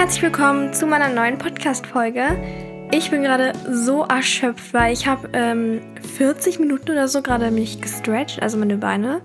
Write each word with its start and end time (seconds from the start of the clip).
herzlich 0.00 0.22
willkommen 0.22 0.72
zu 0.72 0.86
meiner 0.86 1.10
neuen 1.10 1.36
Podcast-Folge. 1.36 2.42
Ich 2.90 3.10
bin 3.10 3.22
gerade 3.22 3.52
so 3.70 4.02
erschöpft, 4.04 4.72
weil 4.72 4.94
ich 4.94 5.06
habe 5.06 5.28
ähm, 5.34 5.82
40 6.16 6.58
Minuten 6.58 6.92
oder 6.92 7.06
so 7.06 7.20
gerade 7.20 7.50
mich 7.50 7.82
gestretched, 7.82 8.40
also 8.42 8.56
meine 8.56 8.78
Beine, 8.78 9.20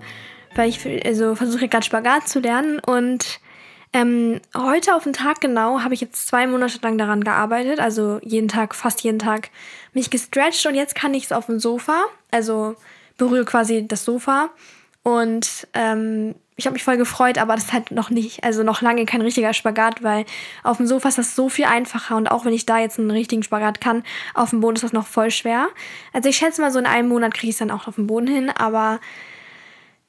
weil 0.54 0.68
ich 0.68 0.86
also 1.06 1.34
versuche 1.34 1.68
gerade 1.68 1.86
Spagat 1.86 2.28
zu 2.28 2.40
lernen 2.40 2.78
und 2.80 3.40
ähm, 3.94 4.42
heute 4.54 4.94
auf 4.94 5.04
den 5.04 5.14
Tag 5.14 5.40
genau 5.40 5.80
habe 5.80 5.94
ich 5.94 6.02
jetzt 6.02 6.28
zwei 6.28 6.46
Monate 6.46 6.78
lang 6.82 6.98
daran 6.98 7.24
gearbeitet, 7.24 7.80
also 7.80 8.20
jeden 8.22 8.48
Tag, 8.48 8.74
fast 8.74 9.00
jeden 9.00 9.18
Tag 9.18 9.48
mich 9.94 10.10
gestretched 10.10 10.66
und 10.66 10.74
jetzt 10.74 10.94
kann 10.94 11.14
ich 11.14 11.24
es 11.24 11.32
auf 11.32 11.46
dem 11.46 11.58
Sofa, 11.58 12.04
also 12.30 12.76
berühre 13.16 13.46
quasi 13.46 13.88
das 13.88 14.04
Sofa 14.04 14.50
und 15.02 15.68
ähm, 15.72 16.34
ich 16.58 16.64
habe 16.66 16.72
mich 16.72 16.84
voll 16.84 16.96
gefreut, 16.96 17.36
aber 17.36 17.54
das 17.54 17.64
ist 17.64 17.72
halt 17.74 17.90
noch 17.90 18.08
nicht, 18.08 18.42
also 18.42 18.62
noch 18.62 18.80
lange 18.80 19.04
kein 19.04 19.20
richtiger 19.20 19.52
Spagat, 19.52 20.02
weil 20.02 20.24
auf 20.62 20.78
dem 20.78 20.86
Sofa 20.86 21.08
ist 21.08 21.18
das 21.18 21.34
so 21.36 21.50
viel 21.50 21.66
einfacher 21.66 22.16
und 22.16 22.28
auch 22.28 22.46
wenn 22.46 22.54
ich 22.54 22.64
da 22.64 22.78
jetzt 22.78 22.98
einen 22.98 23.10
richtigen 23.10 23.42
Spagat 23.42 23.80
kann, 23.80 24.04
auf 24.32 24.50
dem 24.50 24.60
Boden 24.60 24.76
ist 24.76 24.84
das 24.84 24.94
noch 24.94 25.06
voll 25.06 25.30
schwer. 25.30 25.68
Also 26.14 26.30
ich 26.30 26.38
schätze 26.38 26.62
mal, 26.62 26.72
so 26.72 26.78
in 26.78 26.86
einem 26.86 27.08
Monat 27.08 27.34
kriege 27.34 27.50
ich 27.50 27.56
es 27.56 27.58
dann 27.58 27.70
auch 27.70 27.86
auf 27.86 27.96
dem 27.96 28.06
Boden 28.06 28.26
hin, 28.26 28.48
aber 28.50 29.00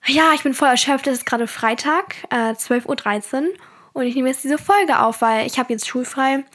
ja, 0.05 0.31
ich 0.33 0.43
bin 0.43 0.53
voll 0.53 0.69
erschöpft. 0.69 1.07
Es 1.07 1.19
ist 1.19 1.25
gerade 1.25 1.47
Freitag, 1.47 2.15
äh, 2.29 2.53
12.13 2.53 3.43
Uhr 3.43 3.49
und 3.91 4.05
ich 4.05 4.15
nehme 4.15 4.29
jetzt 4.29 4.45
diese 4.45 4.57
Folge 4.57 4.99
auf, 4.99 5.21
weil 5.21 5.45
ich 5.45 5.59
habe 5.59 5.73
jetzt 5.73 5.85
schulfrei. 5.85 6.45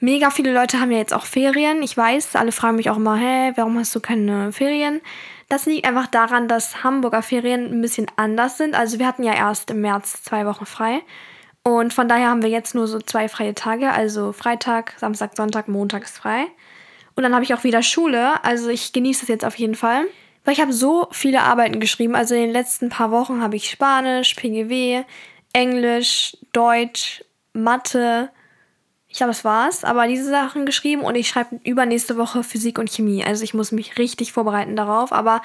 Mega 0.00 0.30
viele 0.30 0.52
Leute 0.52 0.80
haben 0.80 0.90
ja 0.90 0.98
jetzt 0.98 1.14
auch 1.14 1.24
Ferien. 1.24 1.82
Ich 1.82 1.96
weiß, 1.96 2.34
alle 2.34 2.52
fragen 2.52 2.76
mich 2.76 2.90
auch 2.90 2.96
immer, 2.96 3.16
hä, 3.16 3.52
warum 3.54 3.78
hast 3.78 3.94
du 3.94 4.00
keine 4.00 4.52
Ferien? 4.52 5.00
Das 5.48 5.66
liegt 5.66 5.86
einfach 5.86 6.08
daran, 6.08 6.48
dass 6.48 6.82
Hamburger 6.82 7.22
Ferien 7.22 7.66
ein 7.70 7.80
bisschen 7.80 8.06
anders 8.16 8.58
sind. 8.58 8.74
Also 8.74 8.98
wir 8.98 9.06
hatten 9.06 9.22
ja 9.22 9.34
erst 9.34 9.70
im 9.70 9.80
März 9.80 10.22
zwei 10.24 10.44
Wochen 10.46 10.66
frei. 10.66 11.02
Und 11.62 11.92
von 11.92 12.08
daher 12.08 12.30
haben 12.30 12.42
wir 12.42 12.50
jetzt 12.50 12.74
nur 12.74 12.86
so 12.86 13.00
zwei 13.00 13.28
freie 13.28 13.54
Tage. 13.54 13.90
Also 13.90 14.32
Freitag, 14.32 14.94
Samstag, 14.98 15.36
Sonntag, 15.36 15.68
Montag 15.68 16.02
ist 16.02 16.18
frei. 16.18 16.46
Und 17.14 17.22
dann 17.22 17.34
habe 17.34 17.44
ich 17.44 17.54
auch 17.54 17.64
wieder 17.64 17.82
Schule. 17.82 18.44
Also 18.44 18.68
ich 18.68 18.92
genieße 18.92 19.20
das 19.20 19.28
jetzt 19.28 19.44
auf 19.44 19.56
jeden 19.56 19.74
Fall. 19.74 20.06
Weil 20.44 20.54
ich 20.54 20.60
habe 20.60 20.72
so 20.72 21.08
viele 21.10 21.42
Arbeiten 21.42 21.80
geschrieben. 21.80 22.14
Also 22.14 22.34
in 22.34 22.42
den 22.42 22.52
letzten 22.52 22.88
paar 22.88 23.10
Wochen 23.10 23.40
habe 23.40 23.56
ich 23.56 23.70
Spanisch, 23.70 24.34
PGW, 24.34 25.02
Englisch, 25.52 26.36
Deutsch, 26.52 27.24
Mathe, 27.52 28.30
ich 29.08 29.18
glaube, 29.18 29.32
das 29.32 29.44
war's. 29.44 29.84
Aber 29.84 30.06
diese 30.06 30.28
Sachen 30.28 30.66
geschrieben 30.66 31.02
und 31.02 31.14
ich 31.14 31.28
schreibe 31.28 31.60
übernächste 31.64 32.16
Woche 32.16 32.42
Physik 32.42 32.78
und 32.78 32.90
Chemie. 32.90 33.24
Also 33.24 33.44
ich 33.44 33.54
muss 33.54 33.72
mich 33.72 33.98
richtig 33.98 34.32
vorbereiten 34.32 34.76
darauf. 34.76 35.12
Aber 35.12 35.42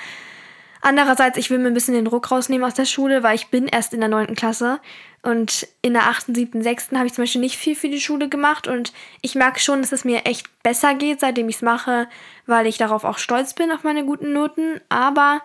andererseits, 0.81 1.37
ich 1.37 1.49
will 1.49 1.59
mir 1.59 1.67
ein 1.67 1.73
bisschen 1.73 1.93
den 1.93 2.05
Druck 2.05 2.31
rausnehmen 2.31 2.65
aus 2.65 2.73
der 2.73 2.85
Schule, 2.85 3.23
weil 3.23 3.35
ich 3.35 3.47
bin 3.47 3.67
erst 3.67 3.93
in 3.93 3.99
der 3.99 4.09
9. 4.09 4.35
Klasse. 4.35 4.79
Und 5.23 5.67
in 5.83 5.93
der 5.93 6.07
8., 6.07 6.35
7., 6.35 6.63
6. 6.63 6.91
habe 6.93 7.05
ich 7.05 7.13
zum 7.13 7.23
Beispiel 7.23 7.41
nicht 7.41 7.55
viel 7.55 7.75
für 7.75 7.89
die 7.89 8.01
Schule 8.01 8.27
gemacht. 8.27 8.67
Und 8.67 8.91
ich 9.21 9.35
merke 9.35 9.59
schon, 9.59 9.81
dass 9.81 9.91
es 9.91 10.03
mir 10.03 10.25
echt 10.25 10.47
besser 10.63 10.95
geht, 10.95 11.19
seitdem 11.19 11.47
ich 11.47 11.57
es 11.57 11.61
mache, 11.61 12.07
weil 12.47 12.65
ich 12.65 12.77
darauf 12.77 13.03
auch 13.03 13.19
stolz 13.19 13.53
bin, 13.53 13.71
auf 13.71 13.83
meine 13.83 14.03
guten 14.03 14.33
Noten. 14.33 14.81
Aber 14.89 15.41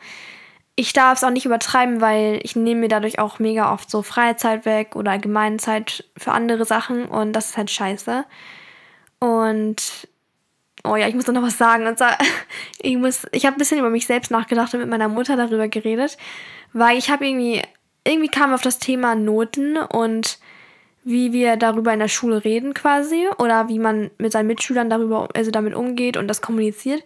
ich 0.76 0.92
darf 0.92 1.18
es 1.18 1.24
auch 1.24 1.30
nicht 1.30 1.46
übertreiben, 1.46 2.02
weil 2.02 2.38
ich 2.42 2.54
nehme 2.54 2.82
mir 2.82 2.88
dadurch 2.88 3.18
auch 3.18 3.38
mega 3.38 3.72
oft 3.72 3.90
so 3.90 4.02
Freizeit 4.02 4.66
weg 4.66 4.94
oder 4.94 5.12
allgemeine 5.12 5.56
Zeit 5.56 6.04
für 6.18 6.32
andere 6.32 6.66
Sachen 6.66 7.06
und 7.06 7.32
das 7.32 7.46
ist 7.46 7.56
halt 7.56 7.70
scheiße. 7.70 8.26
Und 9.18 10.08
oh 10.84 10.96
ja, 10.96 11.08
ich 11.08 11.14
muss 11.14 11.26
noch 11.26 11.42
was 11.42 11.56
sagen. 11.56 11.86
Und 11.86 11.96
zwar, 11.96 12.18
ich 12.82 12.96
muss, 12.98 13.26
ich 13.32 13.46
habe 13.46 13.56
ein 13.56 13.58
bisschen 13.58 13.78
über 13.78 13.88
mich 13.88 14.06
selbst 14.06 14.30
nachgedacht 14.30 14.74
und 14.74 14.80
mit 14.80 14.90
meiner 14.90 15.08
Mutter 15.08 15.36
darüber 15.36 15.66
geredet, 15.68 16.18
weil 16.74 16.98
ich 16.98 17.10
habe 17.10 17.26
irgendwie, 17.26 17.62
irgendwie 18.06 18.28
kam 18.28 18.52
auf 18.52 18.60
das 18.60 18.78
Thema 18.78 19.14
Noten 19.14 19.78
und 19.78 20.38
wie 21.04 21.32
wir 21.32 21.56
darüber 21.56 21.94
in 21.94 22.00
der 22.00 22.08
Schule 22.08 22.44
reden 22.44 22.74
quasi 22.74 23.26
oder 23.38 23.68
wie 23.68 23.78
man 23.78 24.10
mit 24.18 24.32
seinen 24.32 24.48
Mitschülern 24.48 24.90
darüber, 24.90 25.28
also 25.34 25.50
damit 25.50 25.74
umgeht 25.74 26.18
und 26.18 26.28
das 26.28 26.42
kommuniziert. 26.42 27.02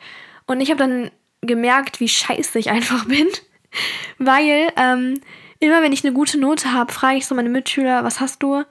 Und 0.46 0.60
ich 0.60 0.70
habe 0.70 0.78
dann 0.78 1.10
gemerkt, 1.42 2.00
wie 2.00 2.08
scheiße 2.08 2.58
ich 2.58 2.70
einfach 2.70 3.04
bin 3.08 3.28
weil 4.18 4.72
ähm, 4.76 5.20
immer 5.58 5.82
wenn 5.82 5.92
ich 5.92 6.04
eine 6.04 6.14
gute 6.14 6.38
Note 6.38 6.72
habe, 6.72 6.92
frage 6.92 7.18
ich 7.18 7.26
so 7.26 7.34
meine 7.34 7.48
Mitschüler, 7.48 8.04
was 8.04 8.20
hast 8.20 8.42
du? 8.42 8.64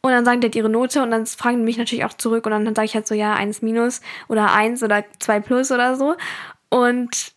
Und 0.00 0.10
dann 0.10 0.24
sagen 0.26 0.40
die 0.42 0.48
halt 0.48 0.56
ihre 0.56 0.68
Note 0.68 1.02
und 1.02 1.10
dann 1.10 1.24
fragen 1.24 1.58
die 1.58 1.64
mich 1.64 1.78
natürlich 1.78 2.04
auch 2.04 2.12
zurück 2.12 2.44
und 2.44 2.52
dann, 2.52 2.74
sage 2.74 2.84
ich 2.84 2.94
halt 2.94 3.06
so, 3.06 3.14
ja, 3.14 3.32
1 3.34 3.62
minus 3.62 4.02
oder 4.28 4.52
1 4.52 4.82
oder 4.82 5.02
2 5.18 5.40
plus 5.40 5.72
oder 5.72 5.96
so. 5.96 6.14
Und 6.68 7.32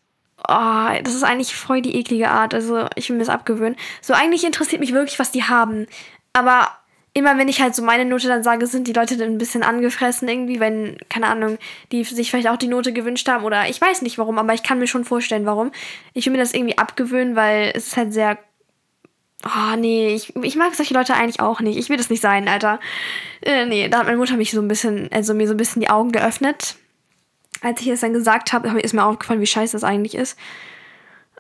oh, 0.50 0.90
das 1.01 1.13
ist 1.13 1.23
eigentlich 1.23 1.56
voll 1.56 1.81
die 1.81 1.95
eklige 1.95 2.29
Art. 2.29 2.53
Also 2.53 2.88
ich 2.95 3.07
will 3.07 3.16
mir 3.16 3.24
das 3.24 3.34
abgewöhnen. 3.34 3.78
So 4.01 4.13
eigentlich 4.13 4.44
interessiert 4.44 4.81
mich 4.81 4.91
wirklich, 4.91 5.18
was 5.18 5.31
die 5.31 5.44
haben. 5.44 5.88
Aber 6.34 6.68
immer 7.18 7.36
wenn 7.40 7.48
ich 7.48 7.60
halt 7.60 7.74
so 7.74 7.82
meine 7.82 8.06
Note 8.06 8.28
dann 8.28 8.44
sage, 8.44 8.68
sind 8.68 8.88
die 8.88 8.94
Leute 8.94 9.18
dann 9.18 9.30
ein 9.30 9.38
bisschen 9.40 9.64
angefressen 9.64 10.28
irgendwie, 10.28 10.60
wenn, 10.60 10.98
keine 11.10 11.26
Ahnung, 11.26 11.58
die 11.92 12.04
sich 12.04 12.30
vielleicht 12.30 12.48
auch 12.48 12.58
die 12.58 12.68
Note 12.68 12.94
gewünscht 12.94 13.28
haben 13.28 13.44
oder 13.44 13.68
ich 13.68 13.82
weiß 13.82 14.04
nicht 14.04 14.20
warum, 14.20 14.38
aber 14.38 14.54
ich 14.54 14.62
kann 14.62 14.78
mir 14.78 14.86
schon 14.86 15.04
vorstellen, 15.04 15.48
warum. 15.48 15.72
Ich 16.14 16.28
will 16.28 16.34
mir 16.34 16.38
das 16.38 16.54
irgendwie 16.54 16.78
abgewöhnen, 16.78 17.36
weil 17.36 17.72
es 17.74 17.88
ist 17.88 17.98
halt 17.98 18.14
sehr. 18.14 18.38
Oh, 19.46 19.76
nee, 19.78 20.14
ich, 20.14 20.36
ich 20.36 20.56
mag 20.56 20.76
solche 20.76 20.94
Leute 20.94 21.16
eigentlich 21.16 21.40
auch 21.40 21.60
nicht. 21.60 21.78
Ich 21.78 21.90
will 21.90 21.98
das 21.98 22.12
nicht 22.12 22.22
sein, 22.22 22.48
Alter. 22.48 22.80
Äh, 23.42 23.66
nee, 23.66 23.90
da 23.90 24.00
hat 24.00 24.06
meine 24.06 24.18
Mutter 24.18 24.38
mich 24.38 24.52
so 24.52 24.62
ein 24.62 24.68
bisschen, 24.68 25.10
also 25.12 25.34
mir 25.34 25.48
so 25.48 25.54
ein 25.56 25.58
bisschen 25.58 25.80
die 25.80 25.90
Augen 25.90 26.12
geöffnet. 26.12 26.76
Als 27.62 27.82
ich 27.82 27.88
es 27.88 28.02
dann 28.02 28.14
gesagt 28.14 28.54
habe, 28.54 28.80
ist 28.80 28.94
mir 28.94 29.06
aufgefallen, 29.06 29.42
wie 29.42 29.48
scheiße 29.48 29.74
das 29.74 29.84
eigentlich 29.84 30.14
ist. 30.14 30.38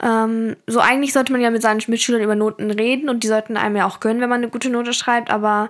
Ähm, 0.01 0.55
so 0.67 0.79
eigentlich 0.79 1.13
sollte 1.13 1.31
man 1.31 1.41
ja 1.41 1.49
mit 1.49 1.61
seinen 1.61 1.81
Mitschülern 1.87 2.21
über 2.21 2.35
Noten 2.35 2.69
reden 2.69 3.09
und 3.09 3.23
die 3.23 3.27
sollten 3.27 3.57
einem 3.57 3.75
ja 3.75 3.87
auch 3.87 3.99
gönnen, 3.99 4.21
wenn 4.21 4.29
man 4.29 4.41
eine 4.41 4.49
gute 4.49 4.69
Note 4.69 4.93
schreibt, 4.93 5.31
aber 5.31 5.69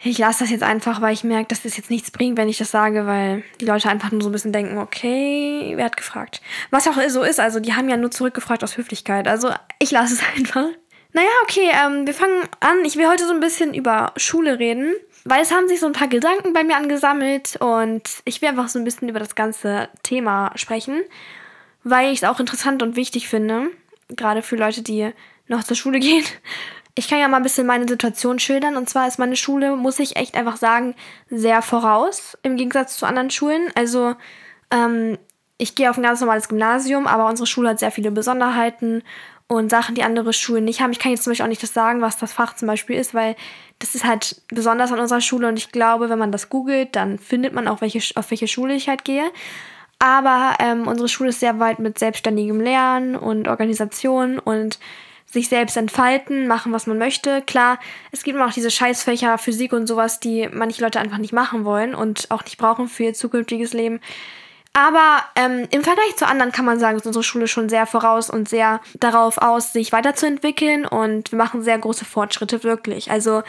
ich 0.00 0.18
lasse 0.18 0.44
das 0.44 0.50
jetzt 0.50 0.62
einfach, 0.62 1.00
weil 1.00 1.12
ich 1.12 1.24
merke, 1.24 1.48
dass 1.48 1.62
das 1.62 1.76
jetzt 1.76 1.90
nichts 1.90 2.10
bringt, 2.12 2.38
wenn 2.38 2.48
ich 2.48 2.58
das 2.58 2.70
sage, 2.70 3.06
weil 3.06 3.42
die 3.60 3.64
Leute 3.64 3.88
einfach 3.88 4.12
nur 4.12 4.22
so 4.22 4.28
ein 4.28 4.32
bisschen 4.32 4.52
denken, 4.52 4.78
okay, 4.78 5.72
wer 5.74 5.86
hat 5.86 5.96
gefragt? 5.96 6.40
Was 6.70 6.86
auch 6.86 6.96
so 7.08 7.22
ist, 7.22 7.40
also 7.40 7.58
die 7.58 7.74
haben 7.74 7.88
ja 7.88 7.96
nur 7.96 8.10
zurückgefragt 8.10 8.62
aus 8.62 8.76
Höflichkeit. 8.76 9.26
Also 9.26 9.50
ich 9.80 9.90
lasse 9.90 10.14
es 10.14 10.20
einfach. 10.36 10.66
Naja, 11.12 11.28
okay, 11.42 11.70
ähm, 11.84 12.06
wir 12.06 12.14
fangen 12.14 12.42
an. 12.60 12.84
Ich 12.84 12.96
will 12.96 13.08
heute 13.08 13.26
so 13.26 13.32
ein 13.32 13.40
bisschen 13.40 13.74
über 13.74 14.12
Schule 14.16 14.60
reden, 14.60 14.92
weil 15.24 15.42
es 15.42 15.50
haben 15.50 15.66
sich 15.66 15.80
so 15.80 15.86
ein 15.86 15.92
paar 15.94 16.06
Gedanken 16.06 16.52
bei 16.52 16.62
mir 16.62 16.76
angesammelt 16.76 17.56
und 17.56 18.02
ich 18.24 18.40
will 18.40 18.50
einfach 18.50 18.68
so 18.68 18.78
ein 18.78 18.84
bisschen 18.84 19.08
über 19.08 19.18
das 19.18 19.34
ganze 19.34 19.88
Thema 20.02 20.52
sprechen 20.54 21.00
weil 21.84 22.12
ich 22.12 22.18
es 22.22 22.24
auch 22.24 22.40
interessant 22.40 22.82
und 22.82 22.96
wichtig 22.96 23.28
finde, 23.28 23.68
gerade 24.08 24.42
für 24.42 24.56
Leute, 24.56 24.82
die 24.82 25.10
noch 25.46 25.64
zur 25.64 25.76
Schule 25.76 25.98
gehen. 26.00 26.24
Ich 26.94 27.08
kann 27.08 27.20
ja 27.20 27.28
mal 27.28 27.36
ein 27.36 27.44
bisschen 27.44 27.66
meine 27.66 27.86
Situation 27.86 28.40
schildern. 28.40 28.76
Und 28.76 28.88
zwar 28.88 29.06
ist 29.06 29.20
meine 29.20 29.36
Schule, 29.36 29.76
muss 29.76 30.00
ich 30.00 30.16
echt 30.16 30.34
einfach 30.34 30.56
sagen, 30.56 30.96
sehr 31.30 31.62
voraus 31.62 32.36
im 32.42 32.56
Gegensatz 32.56 32.96
zu 32.96 33.06
anderen 33.06 33.30
Schulen. 33.30 33.70
Also 33.76 34.16
ähm, 34.72 35.16
ich 35.58 35.74
gehe 35.74 35.90
auf 35.90 35.96
ein 35.96 36.02
ganz 36.02 36.20
normales 36.20 36.48
Gymnasium, 36.48 37.06
aber 37.06 37.28
unsere 37.28 37.46
Schule 37.46 37.68
hat 37.68 37.78
sehr 37.78 37.92
viele 37.92 38.10
Besonderheiten 38.10 39.02
und 39.48 39.70
Sachen, 39.70 39.94
die 39.94 40.02
andere 40.02 40.32
Schulen 40.32 40.64
nicht 40.64 40.80
haben. 40.80 40.92
Ich 40.92 40.98
kann 40.98 41.10
jetzt 41.10 41.24
zum 41.24 41.30
Beispiel 41.30 41.44
auch 41.44 41.48
nicht 41.48 41.62
das 41.62 41.72
sagen, 41.72 42.00
was 42.00 42.18
das 42.18 42.32
Fach 42.32 42.54
zum 42.54 42.68
Beispiel 42.68 42.96
ist, 42.96 43.14
weil 43.14 43.34
das 43.78 43.94
ist 43.94 44.04
halt 44.04 44.42
besonders 44.48 44.92
an 44.92 45.00
unserer 45.00 45.20
Schule 45.20 45.48
und 45.48 45.56
ich 45.56 45.72
glaube, 45.72 46.10
wenn 46.10 46.18
man 46.18 46.32
das 46.32 46.50
googelt, 46.50 46.94
dann 46.94 47.18
findet 47.18 47.54
man 47.54 47.66
auch, 47.66 47.80
welche, 47.80 48.16
auf 48.16 48.30
welche 48.30 48.46
Schule 48.46 48.74
ich 48.74 48.88
halt 48.88 49.04
gehe. 49.04 49.30
Aber 49.98 50.54
ähm, 50.60 50.86
unsere 50.86 51.08
Schule 51.08 51.30
ist 51.30 51.40
sehr 51.40 51.58
weit 51.58 51.80
mit 51.80 51.98
selbstständigem 51.98 52.60
Lernen 52.60 53.16
und 53.16 53.48
Organisation 53.48 54.38
und 54.38 54.78
sich 55.26 55.48
selbst 55.48 55.76
entfalten, 55.76 56.46
machen, 56.46 56.72
was 56.72 56.86
man 56.86 56.98
möchte. 56.98 57.42
Klar, 57.42 57.78
es 58.12 58.22
gibt 58.22 58.36
immer 58.36 58.46
auch 58.46 58.52
diese 58.52 58.70
Scheißfächer, 58.70 59.36
Physik 59.36 59.72
und 59.72 59.86
sowas, 59.86 60.20
die 60.20 60.48
manche 60.50 60.82
Leute 60.82 61.00
einfach 61.00 61.18
nicht 61.18 61.34
machen 61.34 61.64
wollen 61.64 61.94
und 61.94 62.30
auch 62.30 62.44
nicht 62.44 62.56
brauchen 62.56 62.88
für 62.88 63.04
ihr 63.04 63.14
zukünftiges 63.14 63.74
Leben. 63.74 64.00
Aber 64.72 65.18
ähm, 65.34 65.66
im 65.70 65.82
Vergleich 65.82 66.16
zu 66.16 66.26
anderen 66.26 66.52
kann 66.52 66.64
man 66.64 66.78
sagen, 66.78 66.96
ist 66.96 67.06
unsere 67.06 67.24
Schule 67.24 67.48
schon 67.48 67.68
sehr 67.68 67.84
voraus 67.84 68.30
und 68.30 68.48
sehr 68.48 68.80
darauf 69.00 69.38
aus, 69.38 69.72
sich 69.72 69.92
weiterzuentwickeln 69.92 70.86
und 70.86 71.32
wir 71.32 71.36
machen 71.36 71.62
sehr 71.62 71.78
große 71.78 72.04
Fortschritte 72.04 72.62
wirklich. 72.62 73.10
Also 73.10 73.42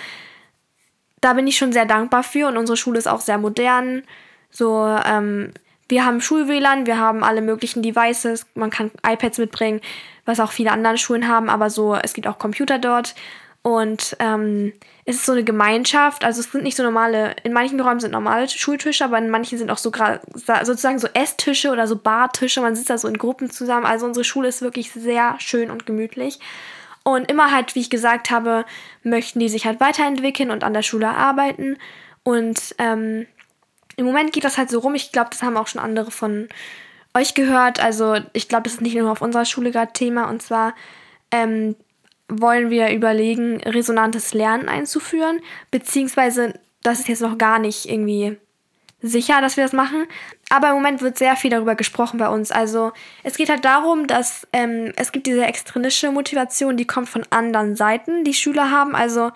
da 1.21 1.33
bin 1.33 1.47
ich 1.47 1.57
schon 1.57 1.71
sehr 1.71 1.85
dankbar 1.85 2.23
für 2.23 2.47
und 2.47 2.57
unsere 2.57 2.77
Schule 2.77 2.97
ist 2.97 3.07
auch 3.07 3.21
sehr 3.21 3.37
modern. 3.37 4.03
So, 4.49 4.85
ähm, 5.05 5.53
wir 5.89 6.05
haben 6.05 6.21
Schul-WLAN, 6.21 6.85
wir 6.85 6.97
haben 6.97 7.23
alle 7.23 7.41
möglichen 7.41 7.81
Devices, 7.81 8.45
man 8.53 8.69
kann 8.69 8.91
iPads 9.05 9.39
mitbringen, 9.39 9.81
was 10.25 10.39
auch 10.39 10.51
viele 10.51 10.71
andere 10.71 10.97
Schulen 10.97 11.27
haben, 11.27 11.49
aber 11.49 11.69
so, 11.69 11.95
es 11.95 12.13
gibt 12.13 12.27
auch 12.27 12.39
Computer 12.39 12.79
dort. 12.79 13.15
Und 13.61 14.15
ähm, 14.19 14.71
es 15.03 15.17
ist 15.17 15.25
so 15.25 15.33
eine 15.33 15.43
Gemeinschaft, 15.43 16.23
also 16.23 16.39
es 16.39 16.49
sind 16.49 16.63
nicht 16.63 16.77
so 16.77 16.83
normale, 16.83 17.35
in 17.43 17.51
manchen 17.51 17.79
Räumen 17.79 17.99
sind 17.99 18.11
normale 18.11 18.47
Schultische, 18.47 19.03
aber 19.03 19.17
in 19.17 19.29
manchen 19.29 19.57
sind 19.57 19.69
auch 19.69 19.77
so 19.77 19.91
sozusagen 20.63 20.99
so 20.99 21.09
Esstische 21.13 21.71
oder 21.71 21.85
so 21.85 21.97
Bartische, 21.97 22.61
man 22.61 22.75
sitzt 22.75 22.89
da 22.89 22.97
so 22.97 23.07
in 23.09 23.17
Gruppen 23.17 23.49
zusammen. 23.49 23.85
Also 23.85 24.05
unsere 24.05 24.23
Schule 24.23 24.47
ist 24.47 24.61
wirklich 24.61 24.91
sehr 24.91 25.35
schön 25.39 25.71
und 25.71 25.85
gemütlich. 25.85 26.39
Und 27.03 27.29
immer 27.29 27.51
halt, 27.51 27.75
wie 27.75 27.81
ich 27.81 27.89
gesagt 27.89 28.29
habe, 28.29 28.65
möchten 29.03 29.39
die 29.39 29.49
sich 29.49 29.65
halt 29.65 29.79
weiterentwickeln 29.79 30.51
und 30.51 30.63
an 30.63 30.73
der 30.73 30.83
Schule 30.83 31.09
arbeiten. 31.09 31.77
Und 32.23 32.75
ähm, 32.77 33.25
im 33.99 34.05
Moment 34.05 34.31
geht 34.31 34.45
das 34.45 34.57
halt 34.57 34.69
so 34.69 34.79
rum. 34.79 34.95
Ich 34.95 35.11
glaube, 35.11 35.29
das 35.31 35.43
haben 35.43 35.57
auch 35.57 35.67
schon 35.67 35.81
andere 35.81 36.09
von 36.09 36.47
euch 37.13 37.33
gehört. 37.33 37.81
Also 37.81 38.15
ich 38.31 38.47
glaube, 38.47 38.63
das 38.63 38.75
ist 38.75 38.81
nicht 38.81 38.95
nur 38.95 39.11
auf 39.11 39.21
unserer 39.21 39.43
Schule 39.43 39.71
gerade 39.71 39.91
Thema. 39.91 40.29
Und 40.29 40.41
zwar 40.41 40.73
ähm, 41.31 41.75
wollen 42.29 42.69
wir 42.69 42.93
überlegen, 42.93 43.61
resonantes 43.61 44.33
Lernen 44.33 44.69
einzuführen. 44.69 45.41
Beziehungsweise 45.69 46.53
das 46.81 47.01
ist 47.01 47.09
jetzt 47.09 47.21
noch 47.21 47.37
gar 47.37 47.59
nicht 47.59 47.89
irgendwie 47.89 48.37
sicher, 49.01 49.41
dass 49.41 49.57
wir 49.57 49.65
das 49.65 49.73
machen. 49.73 50.05
Aber 50.49 50.69
im 50.69 50.75
Moment 50.75 51.01
wird 51.01 51.17
sehr 51.17 51.35
viel 51.35 51.51
darüber 51.51 51.75
gesprochen 51.75 52.19
bei 52.19 52.29
uns. 52.29 52.51
Also 52.51 52.93
es 53.23 53.35
geht 53.35 53.49
halt 53.49 53.65
darum, 53.65 54.07
dass 54.07 54.47
ähm, 54.53 54.93
es 54.95 55.11
gibt 55.11 55.27
diese 55.27 55.45
extrinsische 55.45 56.09
Motivation, 56.11 56.77
die 56.77 56.87
kommt 56.87 57.09
von 57.09 57.25
anderen 57.31 57.75
Seiten, 57.75 58.23
die 58.23 58.33
Schüler 58.33 58.71
haben. 58.71 58.95
Also 58.95 59.31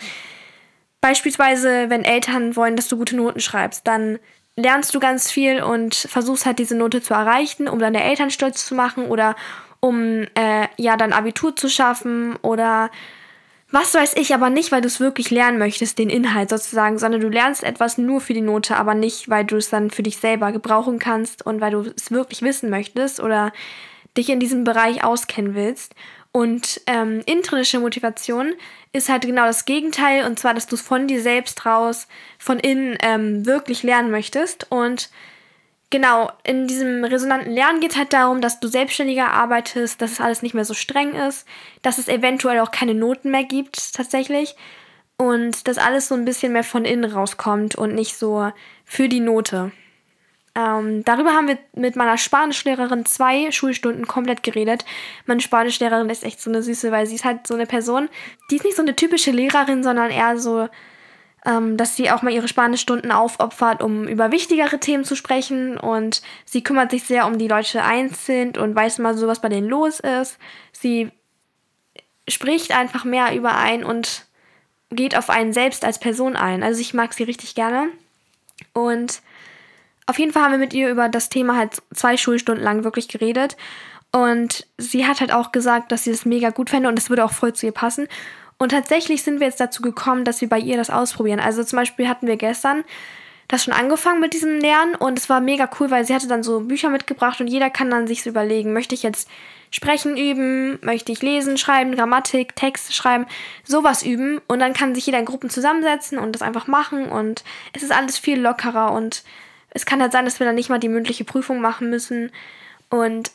beispielsweise, 1.01 1.89
wenn 1.89 2.05
Eltern 2.05 2.55
wollen, 2.55 2.77
dass 2.77 2.87
du 2.87 2.95
gute 2.95 3.17
Noten 3.17 3.41
schreibst, 3.41 3.85
dann 3.85 4.19
lernst 4.55 4.93
du 4.93 4.99
ganz 4.99 5.31
viel 5.31 5.63
und 5.63 5.95
versuchst 5.95 6.45
halt 6.45 6.59
diese 6.59 6.75
Note 6.75 7.01
zu 7.01 7.13
erreichen, 7.13 7.67
um 7.67 7.79
deine 7.79 8.03
Eltern 8.03 8.29
stolz 8.29 8.65
zu 8.65 8.75
machen 8.75 9.07
oder 9.07 9.35
um 9.79 10.25
äh, 10.35 10.67
ja 10.77 10.95
dein 10.95 11.13
Abitur 11.13 11.55
zu 11.55 11.69
schaffen 11.69 12.35
oder 12.41 12.89
was 13.71 13.95
weiß 13.95 14.15
ich, 14.17 14.35
aber 14.35 14.51
nicht, 14.51 14.71
weil 14.71 14.81
du 14.81 14.87
es 14.87 14.99
wirklich 14.99 15.31
lernen 15.31 15.57
möchtest, 15.57 15.97
den 15.97 16.11
Inhalt 16.11 16.49
sozusagen, 16.49 16.99
sondern 16.99 17.21
du 17.21 17.29
lernst 17.29 17.63
etwas 17.63 17.97
nur 17.97 18.21
für 18.21 18.35
die 18.35 18.41
Note, 18.41 18.77
aber 18.77 18.93
nicht, 18.93 19.29
weil 19.29 19.45
du 19.45 19.57
es 19.57 19.69
dann 19.69 19.89
für 19.89 20.03
dich 20.03 20.17
selber 20.17 20.51
gebrauchen 20.51 20.99
kannst 20.99 21.43
und 21.43 21.59
weil 21.59 21.71
du 21.71 21.91
es 21.97 22.11
wirklich 22.11 22.43
wissen 22.43 22.69
möchtest 22.69 23.19
oder 23.19 23.51
dich 24.15 24.29
in 24.29 24.39
diesem 24.39 24.63
Bereich 24.63 25.03
auskennen 25.03 25.55
willst. 25.55 25.95
Und 26.33 26.81
ähm, 26.87 27.21
intrinsische 27.27 27.79
Motivation 27.79 28.55
ist 28.91 29.07
halt 29.07 29.21
genau 29.21 29.45
das 29.45 29.65
Gegenteil, 29.65 30.25
und 30.25 30.39
zwar, 30.39 30.55
dass 30.55 30.65
du 30.65 30.77
von 30.77 31.07
dir 31.07 31.21
selbst 31.21 31.63
raus, 31.65 32.07
von 32.39 32.59
innen 32.59 32.97
ähm, 33.03 33.45
wirklich 33.45 33.83
lernen 33.83 34.09
möchtest. 34.09 34.65
Und 34.71 35.11
genau, 35.91 36.31
in 36.43 36.65
diesem 36.65 37.03
resonanten 37.03 37.51
Lernen 37.53 37.81
geht 37.81 37.95
halt 37.95 38.13
darum, 38.13 38.41
dass 38.41 38.59
du 38.59 38.67
selbstständiger 38.67 39.29
arbeitest, 39.29 40.01
dass 40.01 40.13
es 40.13 40.21
alles 40.21 40.41
nicht 40.41 40.55
mehr 40.55 40.65
so 40.65 40.73
streng 40.73 41.13
ist, 41.13 41.47
dass 41.83 41.99
es 41.99 42.07
eventuell 42.07 42.59
auch 42.61 42.71
keine 42.71 42.95
Noten 42.95 43.29
mehr 43.29 43.43
gibt 43.43 43.93
tatsächlich 43.93 44.55
und 45.17 45.67
dass 45.67 45.77
alles 45.77 46.07
so 46.07 46.15
ein 46.15 46.25
bisschen 46.25 46.51
mehr 46.51 46.63
von 46.63 46.83
innen 46.83 47.11
rauskommt 47.11 47.75
und 47.75 47.93
nicht 47.93 48.17
so 48.17 48.51
für 48.85 49.07
die 49.07 49.19
Note. 49.19 49.71
Ähm, 50.55 51.03
darüber 51.03 51.31
haben 51.31 51.47
wir 51.47 51.57
mit 51.73 51.95
meiner 51.95 52.17
Spanischlehrerin 52.17 53.05
zwei 53.05 53.51
Schulstunden 53.51 54.07
komplett 54.07 54.43
geredet. 54.43 54.85
Meine 55.25 55.41
Spanischlehrerin 55.41 56.09
ist 56.09 56.23
echt 56.23 56.41
so 56.41 56.49
eine 56.49 56.61
Süße, 56.61 56.91
weil 56.91 57.07
sie 57.07 57.15
ist 57.15 57.25
halt 57.25 57.47
so 57.47 57.55
eine 57.55 57.65
Person, 57.65 58.09
die 58.51 58.57
ist 58.57 58.65
nicht 58.65 58.75
so 58.75 58.83
eine 58.83 58.95
typische 58.95 59.31
Lehrerin, 59.31 59.83
sondern 59.83 60.11
eher 60.11 60.37
so 60.37 60.67
ähm, 61.45 61.77
dass 61.77 61.95
sie 61.95 62.09
auch 62.09 62.21
mal 62.21 62.31
ihre 62.31 62.47
Spanischstunden 62.47 63.11
aufopfert, 63.11 63.81
um 63.81 64.07
über 64.07 64.31
wichtigere 64.31 64.79
Themen 64.79 65.03
zu 65.03 65.15
sprechen. 65.15 65.77
Und 65.77 66.21
sie 66.45 66.63
kümmert 66.63 66.91
sich 66.91 67.03
sehr 67.03 67.27
um 67.27 67.37
die 67.37 67.47
Leute 67.47 67.83
einzeln 67.83 68.55
und 68.57 68.75
weiß 68.75 68.99
mal 68.99 69.17
so, 69.17 69.27
was 69.27 69.41
bei 69.41 69.49
denen 69.49 69.67
los 69.67 69.99
ist. 69.99 70.37
Sie 70.71 71.11
spricht 72.27 72.71
einfach 72.71 73.03
mehr 73.03 73.35
über 73.35 73.57
einen 73.57 73.83
und 73.83 74.25
geht 74.89 75.17
auf 75.17 75.29
einen 75.29 75.53
selbst 75.53 75.83
als 75.83 75.99
Person 75.99 76.35
ein. 76.35 76.63
Also 76.63 76.79
ich 76.79 76.93
mag 76.93 77.13
sie 77.13 77.23
richtig 77.23 77.55
gerne. 77.55 77.89
Und 78.73 79.21
auf 80.05 80.19
jeden 80.19 80.31
Fall 80.31 80.43
haben 80.43 80.51
wir 80.51 80.57
mit 80.57 80.73
ihr 80.73 80.89
über 80.89 81.09
das 81.09 81.29
Thema 81.29 81.55
halt 81.55 81.81
zwei 81.93 82.17
Schulstunden 82.17 82.63
lang 82.63 82.83
wirklich 82.83 83.07
geredet. 83.07 83.57
Und 84.11 84.67
sie 84.77 85.07
hat 85.07 85.21
halt 85.21 85.33
auch 85.33 85.51
gesagt, 85.51 85.91
dass 85.91 86.03
sie 86.03 86.11
das 86.11 86.25
mega 86.25 86.51
gut 86.51 86.69
fände 86.69 86.87
und 86.87 86.99
es 86.99 87.09
würde 87.09 87.25
auch 87.25 87.31
voll 87.31 87.53
zu 87.53 87.65
ihr 87.65 87.71
passen. 87.71 88.07
Und 88.59 88.69
tatsächlich 88.69 89.23
sind 89.23 89.39
wir 89.39 89.47
jetzt 89.47 89.59
dazu 89.59 89.81
gekommen, 89.81 90.23
dass 90.23 90.41
wir 90.41 90.49
bei 90.49 90.59
ihr 90.59 90.77
das 90.77 90.89
ausprobieren. 90.89 91.39
Also 91.39 91.63
zum 91.63 91.77
Beispiel 91.77 92.07
hatten 92.07 92.27
wir 92.27 92.37
gestern 92.37 92.83
das 93.47 93.63
schon 93.63 93.73
angefangen 93.73 94.19
mit 94.19 94.33
diesem 94.33 94.59
Lernen 94.59 94.95
und 94.95 95.19
es 95.19 95.29
war 95.29 95.41
mega 95.41 95.69
cool, 95.79 95.91
weil 95.91 96.05
sie 96.05 96.15
hatte 96.15 96.27
dann 96.27 96.43
so 96.43 96.61
Bücher 96.61 96.89
mitgebracht 96.89 97.41
und 97.41 97.47
jeder 97.47 97.69
kann 97.69 97.89
dann 97.89 98.07
sich 98.07 98.23
so 98.23 98.29
überlegen, 98.29 98.73
möchte 98.73 98.95
ich 98.95 99.03
jetzt 99.03 99.29
sprechen 99.69 100.17
üben, 100.17 100.79
möchte 100.81 101.11
ich 101.11 101.21
lesen, 101.21 101.57
schreiben, 101.57 101.95
Grammatik, 101.95 102.55
Texte 102.55 102.93
schreiben, 102.93 103.25
sowas 103.63 104.03
üben 104.03 104.39
und 104.47 104.59
dann 104.59 104.73
kann 104.73 104.95
sich 104.95 105.05
jeder 105.05 105.19
in 105.19 105.25
Gruppen 105.25 105.49
zusammensetzen 105.49 106.19
und 106.19 106.33
das 106.33 106.41
einfach 106.41 106.67
machen 106.67 107.09
und 107.09 107.43
es 107.73 107.83
ist 107.83 107.91
alles 107.91 108.17
viel 108.17 108.39
lockerer 108.39 108.91
und 108.91 109.23
es 109.73 109.85
kann 109.85 110.01
halt 110.01 110.11
sein, 110.11 110.25
dass 110.25 110.39
wir 110.39 110.45
dann 110.45 110.55
nicht 110.55 110.69
mal 110.69 110.79
die 110.79 110.89
mündliche 110.89 111.23
Prüfung 111.23 111.61
machen 111.61 111.89
müssen 111.89 112.31
und 112.89 113.31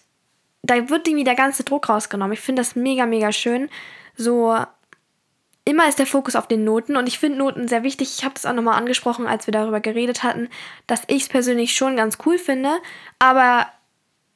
da 0.62 0.88
wird 0.88 1.06
irgendwie 1.06 1.24
der 1.24 1.34
ganze 1.34 1.64
Druck 1.64 1.88
rausgenommen. 1.88 2.32
Ich 2.32 2.40
finde 2.40 2.60
das 2.60 2.76
mega, 2.76 3.06
mega 3.06 3.32
schön. 3.32 3.68
So 4.16 4.56
immer 5.64 5.88
ist 5.88 5.98
der 5.98 6.06
Fokus 6.06 6.36
auf 6.36 6.48
den 6.48 6.64
Noten 6.64 6.96
und 6.96 7.06
ich 7.06 7.18
finde 7.18 7.38
Noten 7.38 7.68
sehr 7.68 7.82
wichtig. 7.82 8.16
Ich 8.18 8.24
habe 8.24 8.34
das 8.34 8.46
auch 8.46 8.54
nochmal 8.54 8.78
angesprochen, 8.78 9.26
als 9.26 9.46
wir 9.46 9.52
darüber 9.52 9.80
geredet 9.80 10.22
hatten, 10.22 10.48
dass 10.86 11.02
ich 11.06 11.22
es 11.22 11.28
persönlich 11.28 11.74
schon 11.74 11.96
ganz 11.96 12.18
cool 12.24 12.38
finde, 12.38 12.70
aber 13.18 13.66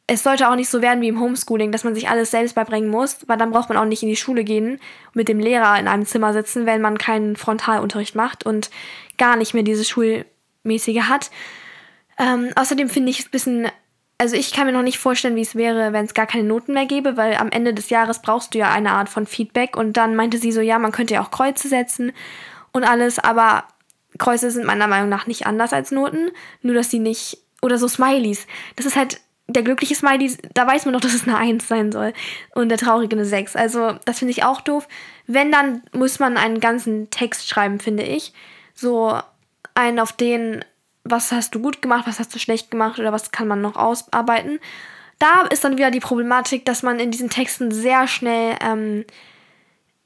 es 0.07 0.23
sollte 0.23 0.49
auch 0.49 0.57
nicht 0.57 0.69
so 0.69 0.83
werden 0.83 1.01
wie 1.01 1.09
im 1.09 1.21
Homeschooling, 1.21 1.73
dass 1.73 1.85
man 1.85 1.95
sich 1.95 2.09
alles 2.09 2.31
selbst 2.31 2.55
beibringen 2.55 2.91
muss, 2.91 3.27
weil 3.29 3.39
dann 3.39 3.51
braucht 3.51 3.69
man 3.69 3.79
auch 3.79 3.85
nicht 3.85 4.03
in 4.03 4.09
die 4.09 4.17
Schule 4.17 4.45
gehen, 4.45 4.79
mit 5.15 5.29
dem 5.29 5.39
Lehrer 5.39 5.79
in 5.79 5.89
einem 5.89 6.05
Zimmer 6.05 6.33
sitzen, 6.33 6.67
wenn 6.67 6.83
man 6.83 6.99
keinen 6.99 7.37
Frontalunterricht 7.37 8.15
macht 8.15 8.45
und 8.45 8.71
gar 9.17 9.37
nicht 9.37 9.55
mehr 9.55 9.63
diese 9.63 9.85
Schulmäßige 9.85 11.03
hat. 11.09 11.31
Ähm, 12.23 12.51
außerdem 12.55 12.89
finde 12.89 13.11
ich 13.11 13.21
es 13.21 13.27
ein 13.27 13.31
bisschen 13.33 13.69
also 14.23 14.37
ich 14.37 14.53
kann 14.53 14.67
mir 14.67 14.73
noch 14.73 14.83
nicht 14.83 15.01
vorstellen, 15.01 15.35
wie 15.35 15.43
es 15.43 15.57
wäre, 15.57 15.93
wenn 15.93 16.05
es 16.05 16.15
gar 16.15 16.29
keine 16.29 16.45
Noten 16.45 16.75
mehr 16.75 16.87
gäbe, 16.87 17.17
weil 17.17 17.35
am 17.35 17.51
Ende 17.51 17.75
des 17.75 17.91
Jahres 17.91 18.23
brauchst 18.23 18.55
du 18.55 18.59
ja 18.59 18.71
eine 18.71 18.93
Art 18.93 19.09
von 19.09 19.27
Feedback. 19.27 19.77
Und 19.77 19.97
dann 19.97 20.15
meinte 20.15 20.39
sie 20.39 20.53
so, 20.53 20.61
ja, 20.61 20.79
man 20.79 20.93
könnte 20.93 21.15
ja 21.15 21.25
auch 21.25 21.33
Kreuze 21.33 21.67
setzen 21.67 22.13
und 22.71 22.85
alles, 22.85 23.19
aber 23.19 23.65
Kreuze 24.19 24.53
sind 24.53 24.65
meiner 24.65 24.87
Meinung 24.87 25.09
nach 25.09 25.27
nicht 25.27 25.47
anders 25.47 25.73
als 25.73 25.91
Noten, 25.91 26.31
nur 26.61 26.75
dass 26.75 26.89
sie 26.89 27.01
nicht, 27.01 27.39
oder 27.63 27.79
so 27.79 27.89
Smileys. 27.89 28.47
Das 28.77 28.87
ist 28.87 28.95
halt 28.95 29.21
der 29.49 29.65
glückliche 29.65 29.97
Smiley, 29.97 30.37
da 30.55 30.69
weiß 30.69 30.85
man 30.85 30.95
doch, 30.95 31.01
dass 31.01 31.15
es 31.15 31.27
eine 31.27 31.37
1 31.37 31.67
sein 31.67 31.91
soll 31.91 32.13
und 32.55 32.69
der 32.69 32.79
traurige 32.79 33.17
eine 33.17 33.25
6. 33.25 33.57
Also 33.57 33.99
das 34.05 34.21
finde 34.21 34.31
ich 34.31 34.45
auch 34.45 34.61
doof. 34.61 34.87
Wenn, 35.27 35.51
dann 35.51 35.83
muss 35.93 36.21
man 36.21 36.37
einen 36.37 36.61
ganzen 36.61 37.11
Text 37.11 37.49
schreiben, 37.49 37.81
finde 37.81 38.05
ich. 38.05 38.33
So 38.73 39.19
einen, 39.75 39.99
auf 39.99 40.13
den 40.13 40.65
was 41.05 41.33
hast 41.33 41.55
du 41.55 41.61
gut 41.61 41.83
gemacht, 41.83 42.07
was 42.07 42.19
hast 42.19 42.35
du 42.35 42.39
schlecht 42.39 42.71
gemacht 42.71 42.99
oder 42.99 43.13
was 43.13 43.33
kann 43.33 43.49
man 43.49 43.61
noch 43.61 43.77
ausarbeiten. 43.77 44.61
Da 45.19 45.43
ist 45.43 45.65
dann 45.65 45.77
wieder 45.77 45.91
die 45.91 46.01
Problematik, 46.01 46.65
dass 46.65 46.83
man 46.83 46.99
in 46.99 47.11
diesen 47.11 47.31
Texten 47.31 47.71
sehr 47.71 48.07
schnell 48.09 48.57
ähm, 48.61 49.05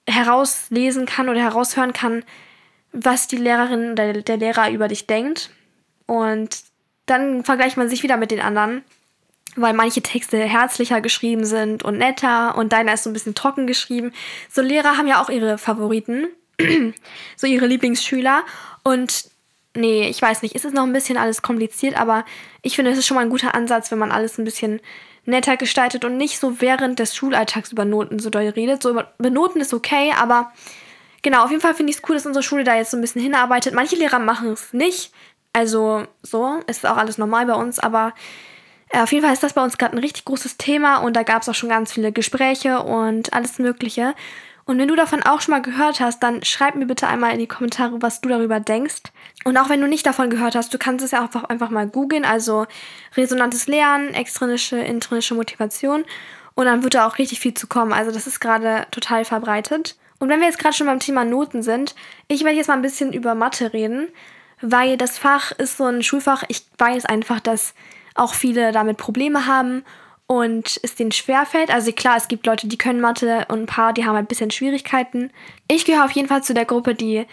herauslesen 0.07 1.07
kann 1.07 1.29
oder 1.29 1.41
heraushören 1.41 1.93
kann, 1.93 2.25
was 2.93 3.27
die 3.27 3.37
Lehrerin 3.37 3.93
oder 3.93 4.13
der 4.13 4.37
Lehrer 4.37 4.71
über 4.71 4.89
dich 4.89 5.07
denkt. 5.07 5.51
Und 6.07 6.65
dann 7.07 7.45
vergleicht 7.45 7.77
man 7.77 7.89
sich 7.89 8.03
wieder 8.03 8.17
mit 8.17 8.31
den 8.31 8.41
anderen, 8.41 8.83
weil 9.55 9.75
manche 9.75 10.03
Texte 10.03 10.39
herzlicher 10.39 11.01
geschrieben 11.01 11.45
sind 11.45 11.83
und 11.83 11.99
netter 11.99 12.57
und 12.57 12.73
deiner 12.73 12.95
ist 12.95 13.05
so 13.05 13.11
ein 13.11 13.15
bisschen 13.15 13.35
trocken 13.35 13.67
geschrieben. 13.67 14.13
So 14.51 14.63
Lehrer 14.63 14.97
haben 14.97 15.09
ja 15.09 15.23
auch 15.23 15.31
ihre 15.31 15.59
Favoriten, 15.59 16.29
so 17.37 17.47
ihre 17.47 17.67
Lieblingsschüler. 17.67 18.45
Und 18.83 19.31
nee, 19.76 20.09
ich 20.09 20.21
weiß 20.21 20.42
nicht, 20.42 20.54
es 20.54 20.64
ist 20.64 20.75
noch 20.75 20.85
ein 20.85 20.92
bisschen 20.92 21.16
alles 21.16 21.42
kompliziert, 21.42 21.99
aber 21.99 22.25
ich 22.62 22.76
finde, 22.76 22.90
es 22.90 22.99
ist 22.99 23.06
schon 23.06 23.16
mal 23.16 23.23
ein 23.23 23.30
guter 23.30 23.54
Ansatz, 23.54 23.90
wenn 23.90 23.99
man 23.99 24.12
alles 24.12 24.38
ein 24.38 24.45
bisschen 24.45 24.80
netter 25.25 25.56
gestaltet 25.56 26.04
und 26.04 26.16
nicht 26.16 26.38
so 26.38 26.61
während 26.61 26.99
des 26.99 27.14
Schulalltags 27.14 27.73
über 27.73 27.85
Noten 27.85 28.18
so 28.18 28.30
doll 28.30 28.49
redet. 28.49 28.83
So 28.83 28.90
über 28.90 29.30
Noten 29.30 29.61
ist 29.61 29.75
okay, 29.75 30.12
aber 30.16 30.52
genau, 31.23 31.45
auf 31.45 31.50
jeden 31.50 31.62
Fall 31.62 31.75
finde 31.75 31.90
ich 31.90 31.99
es 31.99 32.02
cool, 32.09 32.16
dass 32.16 32.26
unsere 32.26 32.42
Schule 32.42 32.64
da 32.64 32.76
jetzt 32.76 32.92
so 32.92 32.97
ein 32.97 33.00
bisschen 33.00 33.23
hinarbeitet. 33.23 33.75
Manche 33.75 33.97
Lehrer 33.97 34.18
machen 34.18 34.52
es 34.52 34.73
nicht. 34.73 35.12
Also 35.52 36.06
so, 36.23 36.61
ist 36.66 36.87
auch 36.87 36.97
alles 36.97 37.18
normal 37.18 37.47
bei 37.47 37.54
uns, 37.54 37.78
aber 37.78 38.12
äh, 38.90 39.00
auf 39.00 39.11
jeden 39.12 39.25
Fall 39.25 39.33
ist 39.33 39.42
das 39.42 39.54
bei 39.54 39.64
uns 39.64 39.78
gerade 39.78 39.97
ein 39.97 40.00
richtig 40.00 40.25
großes 40.25 40.59
Thema 40.59 40.99
und 40.99 41.16
da 41.16 41.23
gab 41.23 41.42
es 41.42 41.49
auch 41.49 41.54
schon 41.54 41.71
ganz 41.71 41.92
viele 41.92 42.12
Gespräche 42.12 42.83
und 42.83 43.33
alles 43.33 43.59
Mögliche. 43.59 44.14
Und 44.66 44.78
wenn 44.78 44.88
du 44.88 44.96
davon 44.96 45.23
auch 45.23 45.40
schon 45.40 45.52
mal 45.52 45.62
gehört 45.62 46.00
hast, 46.00 46.25
dann 46.25 46.42
schreib 46.42 46.75
mir 46.75 46.87
bitte 46.87 47.06
einmal 47.06 47.32
in 47.32 47.38
die 47.38 47.46
Kommentare, 47.46 48.02
was 48.02 48.20
du 48.20 48.28
darüber 48.28 48.58
denkst. 48.58 49.02
Und 49.44 49.56
auch 49.56 49.68
wenn 49.68 49.80
du 49.80 49.87
nicht 49.87 50.04
davon 50.04 50.28
gehört 50.28 50.56
hast, 50.56 50.75
du 50.75 50.78
kannst 50.78 51.04
es 51.04 51.12
ja 51.12 51.23
einfach, 51.23 51.44
einfach 51.44 51.70
mal 51.70 51.87
googeln, 51.87 52.25
also 52.25 52.66
resonantes 53.16 53.68
Lernen, 53.68 54.12
extrinsische, 54.12 54.76
intrinsische 54.76 55.37
Motivation. 55.37 56.04
Und 56.54 56.66
dann 56.66 56.82
wird 56.82 56.94
da 56.94 57.06
auch 57.06 57.18
richtig 57.18 57.38
viel 57.38 57.54
zu 57.54 57.68
kommen. 57.68 57.92
Also 57.92 58.11
das 58.11 58.26
ist 58.26 58.40
gerade 58.40 58.88
total 58.90 59.25
verbreitet. 59.25 59.96
Und 60.18 60.30
wenn 60.30 60.40
wir 60.40 60.46
jetzt 60.46 60.58
gerade 60.58 60.75
schon 60.75 60.88
beim 60.88 60.99
Thema 60.99 61.25
Noten 61.25 61.62
sind, 61.62 61.94
ich 62.26 62.42
werde 62.42 62.56
jetzt 62.56 62.66
mal 62.66 62.75
ein 62.75 62.82
bisschen 62.82 63.12
über 63.12 63.37
Mathe 63.37 63.73
reden, 63.73 64.08
weil 64.61 64.96
das 64.96 65.16
Fach 65.16 65.52
ist 65.52 65.76
so 65.76 65.85
ein 65.85 66.02
Schulfach. 66.02 66.42
Ich 66.49 66.64
weiß 66.78 67.04
einfach, 67.04 67.38
dass 67.38 67.73
auch 68.16 68.35
viele 68.35 68.73
damit 68.73 68.96
Probleme 68.96 69.46
haben 69.46 69.85
und 70.26 70.80
es 70.83 70.95
denen 70.95 71.12
schwerfällt. 71.12 71.71
Also 71.71 71.92
klar, 71.92 72.16
es 72.16 72.28
gibt 72.28 72.47
Leute, 72.47 72.66
die 72.66 72.78
können 72.78 73.00
Mathe 73.00 73.47
und 73.49 73.61
ein 73.61 73.66
paar, 73.66 73.92
die 73.92 74.04
haben 74.04 74.16
ein 74.16 74.26
bisschen 74.26 74.50
Schwierigkeiten. 74.50 75.30
Ich 75.68 75.85
gehöre 75.85 76.04
auf 76.04 76.11
jeden 76.12 76.28
Fall 76.28 76.42
zu 76.42 76.54
der 76.54 76.64
Gruppe, 76.64 76.95
die 76.95 77.26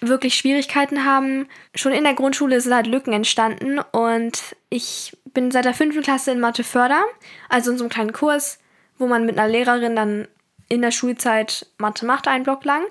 wirklich 0.00 0.34
Schwierigkeiten 0.34 1.04
haben. 1.04 1.48
Schon 1.74 1.92
in 1.92 2.04
der 2.04 2.14
Grundschule 2.14 2.60
sind 2.60 2.74
halt 2.74 2.86
Lücken 2.86 3.12
entstanden 3.12 3.80
und 3.92 4.56
ich 4.70 5.16
bin 5.32 5.50
seit 5.50 5.64
der 5.64 5.74
fünften 5.74 6.02
Klasse 6.02 6.32
in 6.32 6.40
Mathe 6.40 6.64
Förder, 6.64 7.02
also 7.48 7.70
in 7.70 7.78
so 7.78 7.84
einem 7.84 7.90
kleinen 7.90 8.12
Kurs, 8.12 8.58
wo 8.98 9.06
man 9.06 9.26
mit 9.26 9.38
einer 9.38 9.50
Lehrerin 9.50 9.96
dann 9.96 10.28
in 10.68 10.82
der 10.82 10.90
Schulzeit 10.90 11.66
Mathe 11.78 12.04
macht, 12.06 12.28
einen 12.28 12.44
Block 12.44 12.64
lang. 12.64 12.82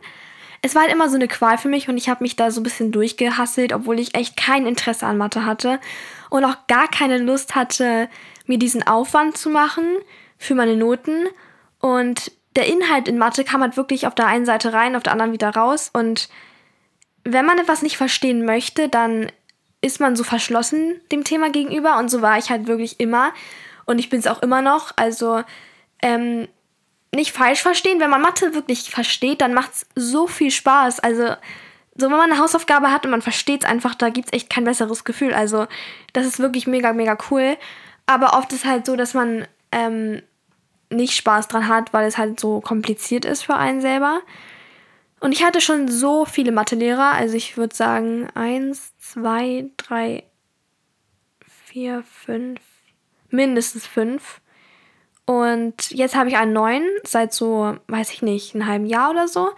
Es 0.63 0.73
war 0.73 0.81
halt 0.81 0.91
immer 0.91 1.07
so 1.07 1.15
eine 1.15 1.27
Qual 1.27 1.57
für 1.57 1.69
mich 1.69 1.87
und 1.87 1.97
ich 1.97 2.09
habe 2.09 2.23
mich 2.23 2.35
da 2.35 2.49
so 2.49 2.59
ein 2.59 2.63
bisschen 2.63 2.91
durchgehasselt, 2.91 3.73
obwohl 3.73 3.99
ich 3.99 4.15
echt 4.15 4.35
kein 4.35 4.65
Interesse 4.65 5.05
an 5.05 5.17
Mathe 5.17 5.45
hatte 5.45 5.79
und 6.29 6.43
auch 6.43 6.67
gar 6.67 6.89
keine 6.89 7.19
Lust 7.19 7.55
hatte, 7.55 8.09
mir 8.47 8.57
diesen 8.57 8.85
Aufwand 8.85 9.37
zu 9.37 9.49
machen 9.49 9.85
für 10.37 10.55
meine 10.55 10.75
Noten. 10.75 11.27
Und 11.79 12.31
der 12.55 12.67
Inhalt 12.67 13.07
in 13.07 13.17
Mathe 13.17 13.43
kam 13.43 13.61
halt 13.61 13.77
wirklich 13.77 14.07
auf 14.07 14.15
der 14.15 14.27
einen 14.27 14.45
Seite 14.45 14.73
rein, 14.73 14.95
auf 14.95 15.03
der 15.03 15.13
anderen 15.13 15.33
wieder 15.33 15.49
raus. 15.49 15.89
Und 15.93 16.29
wenn 17.23 17.45
man 17.45 17.59
etwas 17.59 17.81
nicht 17.81 17.97
verstehen 17.97 18.45
möchte, 18.45 18.89
dann 18.89 19.31
ist 19.81 19.99
man 19.99 20.15
so 20.15 20.23
verschlossen 20.23 20.99
dem 21.11 21.23
Thema 21.23 21.49
gegenüber 21.49 21.97
und 21.97 22.09
so 22.09 22.21
war 22.21 22.37
ich 22.37 22.49
halt 22.49 22.67
wirklich 22.67 22.99
immer 22.99 23.31
und 23.85 23.99
ich 23.99 24.09
bin 24.09 24.19
es 24.19 24.27
auch 24.27 24.41
immer 24.41 24.61
noch. 24.61 24.91
Also 24.95 25.43
ähm, 26.01 26.47
nicht 27.13 27.31
falsch 27.31 27.61
verstehen, 27.61 27.99
wenn 27.99 28.09
man 28.09 28.21
Mathe 28.21 28.53
wirklich 28.53 28.89
versteht, 28.89 29.41
dann 29.41 29.53
macht 29.53 29.71
es 29.73 29.85
so 29.95 30.27
viel 30.27 30.51
Spaß. 30.51 30.99
Also 30.99 31.35
so, 31.95 32.09
wenn 32.09 32.17
man 32.17 32.31
eine 32.31 32.39
Hausaufgabe 32.39 32.91
hat 32.91 33.05
und 33.05 33.11
man 33.11 33.21
versteht 33.21 33.63
es 33.63 33.69
einfach, 33.69 33.95
da 33.95 34.09
gibt 34.09 34.27
es 34.27 34.33
echt 34.33 34.49
kein 34.49 34.65
besseres 34.65 35.03
Gefühl. 35.03 35.33
Also 35.33 35.67
das 36.13 36.25
ist 36.25 36.39
wirklich 36.39 36.67
mega, 36.67 36.93
mega 36.93 37.17
cool. 37.31 37.57
Aber 38.07 38.33
oft 38.37 38.51
ist 38.53 38.65
halt 38.65 38.85
so, 38.85 38.95
dass 38.95 39.13
man 39.13 39.47
ähm, 39.71 40.23
nicht 40.89 41.13
Spaß 41.13 41.47
dran 41.49 41.67
hat, 41.67 41.93
weil 41.93 42.07
es 42.07 42.17
halt 42.17 42.39
so 42.39 42.61
kompliziert 42.61 43.25
ist 43.25 43.43
für 43.43 43.55
einen 43.55 43.81
selber. 43.81 44.21
Und 45.19 45.31
ich 45.31 45.43
hatte 45.43 45.61
schon 45.61 45.87
so 45.87 46.25
viele 46.25 46.51
Mathelehrer, 46.51 47.11
also 47.11 47.35
ich 47.35 47.57
würde 47.57 47.75
sagen, 47.75 48.29
eins, 48.33 48.93
zwei, 48.99 49.69
drei, 49.77 50.23
vier, 51.65 52.03
fünf, 52.03 52.61
mindestens 53.29 53.85
fünf. 53.85 54.41
Und 55.25 55.91
jetzt 55.91 56.15
habe 56.15 56.29
ich 56.29 56.37
einen 56.37 56.53
neuen, 56.53 56.85
seit 57.03 57.33
so, 57.33 57.75
weiß 57.87 58.11
ich 58.11 58.21
nicht, 58.21 58.55
einem 58.55 58.67
halben 58.67 58.85
Jahr 58.85 59.09
oder 59.09 59.27
so. 59.27 59.49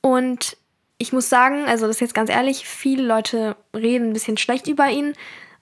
Und 0.00 0.56
ich 0.96 1.12
muss 1.12 1.28
sagen, 1.28 1.64
also 1.66 1.86
das 1.86 1.96
ist 1.96 2.00
jetzt 2.00 2.14
ganz 2.14 2.30
ehrlich, 2.30 2.66
viele 2.66 3.02
Leute 3.02 3.56
reden 3.74 4.10
ein 4.10 4.12
bisschen 4.12 4.38
schlecht 4.38 4.68
über 4.68 4.88
ihn. 4.88 5.14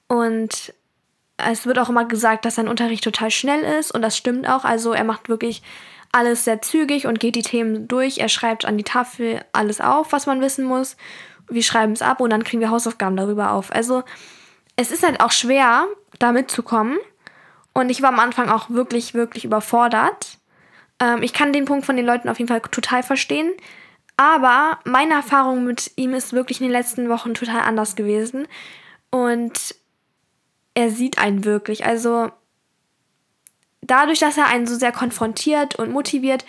Und 0.06 0.72
es 1.38 1.66
wird 1.66 1.78
auch 1.78 1.88
immer 1.88 2.04
gesagt, 2.04 2.44
dass 2.44 2.56
sein 2.56 2.68
Unterricht 2.68 3.04
total 3.04 3.30
schnell 3.30 3.62
ist. 3.78 3.92
Und 3.92 4.02
das 4.02 4.16
stimmt 4.16 4.48
auch. 4.48 4.64
Also 4.64 4.92
er 4.92 5.04
macht 5.04 5.28
wirklich 5.28 5.62
alles 6.12 6.44
sehr 6.44 6.60
zügig 6.62 7.06
und 7.06 7.20
geht 7.20 7.36
die 7.36 7.42
Themen 7.42 7.88
durch. 7.88 8.18
Er 8.18 8.28
schreibt 8.28 8.64
an 8.64 8.76
die 8.76 8.84
Tafel 8.84 9.44
alles 9.52 9.80
auf, 9.80 10.12
was 10.12 10.26
man 10.26 10.40
wissen 10.40 10.64
muss. 10.64 10.96
Wir 11.48 11.62
schreiben 11.62 11.92
es 11.92 12.02
ab 12.02 12.20
und 12.20 12.30
dann 12.30 12.44
kriegen 12.44 12.60
wir 12.60 12.70
Hausaufgaben 12.70 13.16
darüber 13.16 13.52
auf. 13.52 13.72
Also 13.72 14.02
es 14.76 14.90
ist 14.90 15.02
halt 15.02 15.20
auch 15.20 15.30
schwer, 15.30 15.86
da 16.18 16.32
mitzukommen. 16.32 16.98
Und 17.72 17.90
ich 17.90 18.02
war 18.02 18.10
am 18.10 18.18
Anfang 18.18 18.48
auch 18.48 18.70
wirklich, 18.70 19.14
wirklich 19.14 19.44
überfordert. 19.44 20.38
Ähm, 21.00 21.22
ich 21.22 21.32
kann 21.32 21.52
den 21.52 21.64
Punkt 21.64 21.86
von 21.86 21.96
den 21.96 22.06
Leuten 22.06 22.28
auf 22.28 22.38
jeden 22.38 22.48
Fall 22.48 22.60
total 22.60 23.02
verstehen. 23.02 23.52
Aber 24.16 24.80
meine 24.84 25.14
Erfahrung 25.14 25.64
mit 25.64 25.92
ihm 25.94 26.12
ist 26.12 26.32
wirklich 26.32 26.60
in 26.60 26.66
den 26.66 26.72
letzten 26.72 27.08
Wochen 27.08 27.34
total 27.34 27.60
anders 27.60 27.94
gewesen. 27.94 28.48
Und 29.10 29.76
er 30.78 30.90
sieht 30.90 31.18
einen 31.18 31.44
wirklich. 31.44 31.84
Also 31.84 32.30
dadurch, 33.82 34.20
dass 34.20 34.38
er 34.38 34.46
einen 34.46 34.68
so 34.68 34.76
sehr 34.76 34.92
konfrontiert 34.92 35.74
und 35.74 35.90
motiviert, 35.90 36.44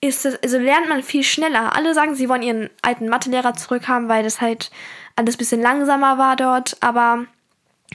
ist 0.00 0.24
es, 0.24 0.40
also 0.40 0.58
lernt 0.58 0.88
man 0.88 1.02
viel 1.02 1.24
schneller. 1.24 1.74
Alle 1.74 1.92
sagen, 1.92 2.14
sie 2.14 2.28
wollen 2.28 2.42
ihren 2.42 2.70
alten 2.82 3.08
Mathelehrer 3.08 3.54
zurückhaben, 3.54 4.08
weil 4.08 4.22
das 4.22 4.40
halt 4.40 4.70
alles 5.16 5.34
ein 5.34 5.38
bisschen 5.38 5.60
langsamer 5.60 6.16
war 6.16 6.36
dort, 6.36 6.76
aber 6.80 7.26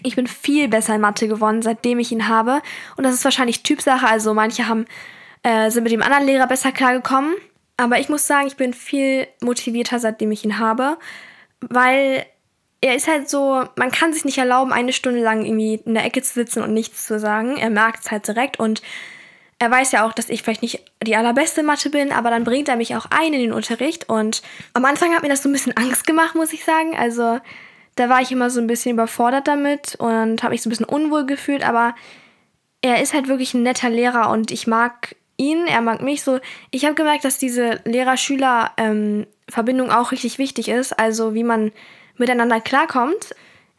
ich 0.04 0.18
bin 0.18 0.28
viel 0.28 0.68
besser 0.68 0.94
in 0.94 1.02
Mathe 1.02 1.30
geworden, 1.30 1.62
seitdem 1.62 2.00
ich 2.00 2.12
ihn 2.12 2.28
habe. 2.28 2.62
Und 2.98 3.06
das 3.06 3.14
ist 3.14 3.24
wahrscheinlich 3.24 3.64
Typsache. 3.64 4.08
Also 4.08 4.34
manche 4.34 4.68
haben, 4.68 4.86
äh, 5.44 5.72
sind 5.72 5.84
mit 5.84 5.94
dem 5.94 6.04
anderen 6.04 6.26
Lehrer 6.26 6.48
besser 6.48 6.74
klargekommen. 6.74 7.34
Aber 7.78 7.98
ich 7.98 8.10
muss 8.10 8.28
sagen, 8.28 8.48
ich 8.48 8.58
bin 8.58 8.74
viel 8.74 9.26
motivierter, 9.42 10.00
seitdem 10.00 10.32
ich 10.32 10.44
ihn 10.44 10.60
habe. 10.60 10.98
Weil 11.62 12.26
er 12.82 12.96
ist 12.96 13.08
halt 13.08 13.30
so, 13.30 13.64
man 13.76 13.92
kann 13.92 14.14
sich 14.14 14.26
nicht 14.26 14.38
erlauben, 14.38 14.72
eine 14.72 14.94
Stunde 14.94 15.22
lang 15.22 15.44
irgendwie 15.44 15.82
in 15.86 15.96
der 15.96 16.06
Ecke 16.06 16.22
zu 16.22 16.34
sitzen 16.34 16.62
und 16.62 16.74
nichts 16.74 17.08
zu 17.08 17.20
sagen. 17.20 17.58
Er 17.58 17.70
merkt 17.70 18.06
es 18.06 18.12
halt 18.12 18.28
direkt 18.28 18.60
und 18.60 18.82
er 19.60 19.72
weiß 19.72 19.92
ja 19.92 20.06
auch, 20.06 20.14
dass 20.14 20.30
ich 20.30 20.44
vielleicht 20.44 20.62
nicht 20.62 20.84
die 21.04 21.16
allerbeste 21.16 21.64
Mathe 21.64 21.90
bin, 21.90 22.12
aber 22.12 22.30
dann 22.30 22.44
bringt 22.44 22.70
er 22.70 22.76
mich 22.76 22.96
auch 22.96 23.08
ein 23.10 23.34
in 23.34 23.42
den 23.42 23.54
Unterricht. 23.54 24.08
Und 24.08 24.44
am 24.74 24.86
Anfang 24.86 25.16
hat 25.16 25.24
mir 25.24 25.30
das 25.30 25.42
so 25.42 25.50
ein 25.50 25.54
bisschen 25.54 25.76
Angst 25.76 26.06
gemacht, 26.06 26.36
muss 26.36 26.54
ich 26.54 26.64
sagen. 26.64 26.96
Also 26.96 27.40
da 27.96 28.10
war 28.10 28.22
ich 28.22 28.32
immer 28.32 28.52
so 28.52 28.62
ein 28.62 28.68
bisschen 28.68 28.94
überfordert 28.94 29.48
damit 29.48 29.96
und 29.96 30.44
habe 30.44 30.52
mich 30.52 30.62
so 30.62 30.70
ein 30.70 30.72
bisschen 30.72 30.86
unwohl 30.86 31.26
gefühlt, 31.26 31.68
aber 31.68 31.96
er 32.84 33.02
ist 33.02 33.16
halt 33.16 33.28
wirklich 33.28 33.56
ein 33.56 33.64
netter 33.64 33.90
Lehrer 33.90 34.30
und 34.30 34.52
ich 34.52 34.68
mag 34.68 35.16
ihn, 35.38 35.66
er 35.66 35.82
mag 35.82 36.04
mich 36.04 36.24
so. 36.24 36.40
Ich 36.70 36.86
habe 36.86 36.94
gemerkt, 36.94 37.26
dass 37.26 37.40
diese 37.40 37.82
Lehrer-Schüler-Verbindung 37.86 39.88
ähm, 39.88 39.94
auch 39.94 40.12
richtig 40.12 40.38
wichtig 40.38 40.70
ist, 40.70 41.00
also 41.00 41.34
wie 41.34 41.44
man 41.44 41.72
miteinander 42.18 42.62
klarkommt. 42.62 43.36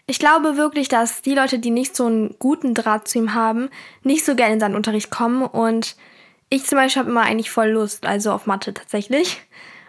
Ich 0.07 0.18
glaube 0.18 0.57
wirklich, 0.57 0.88
dass 0.88 1.23
die 1.23 1.35
Leute, 1.35 1.59
die 1.59 1.71
nicht 1.71 1.95
so 1.95 2.07
einen 2.07 2.35
guten 2.38 2.75
Draht 2.75 3.09
zu 3.09 3.18
ihm 3.18 3.35
haben, 3.35 3.68
nicht 4.02 4.25
so 4.25 4.35
gerne 4.35 4.54
in 4.54 4.61
seinen 4.61 4.76
Unterricht 4.76 5.11
kommen 5.11 5.42
und 5.42 5.97
ich 6.50 6.64
zum 6.64 6.78
Beispiel 6.78 7.00
habe 7.00 7.11
immer 7.11 7.23
eigentlich 7.23 7.50
voll 7.50 7.68
Lust, 7.68 8.07
also 8.07 8.33
auf 8.33 8.47
Mathe 8.47 8.73
tatsächlich. 8.73 9.42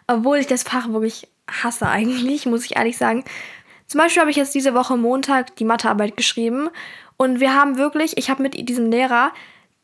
Obwohl 0.08 0.38
ich 0.38 0.48
das 0.48 0.64
Fach 0.64 0.90
wirklich 0.90 1.30
hasse 1.50 1.88
eigentlich, 1.88 2.46
muss 2.48 2.66
ich 2.66 2.76
ehrlich 2.76 2.98
sagen. 2.98 3.24
Zum 3.88 4.00
Beispiel 4.00 4.22
habe 4.22 4.32
ich 4.32 4.38
jetzt 4.38 4.54
diese 4.54 4.74
Woche 4.74 4.98
Montag 4.98 5.56
die 5.56 5.66
Mathearbeit 5.66 6.18
geschrieben 6.18 6.70
und 7.18 7.40
wir 7.40 7.56
haben 7.56 7.78
wirklich, 7.78 8.18
ich 8.18 8.30
habe 8.30 8.44
mit 8.44 8.70
diesem 8.70 8.92
Lehrer 8.92 9.32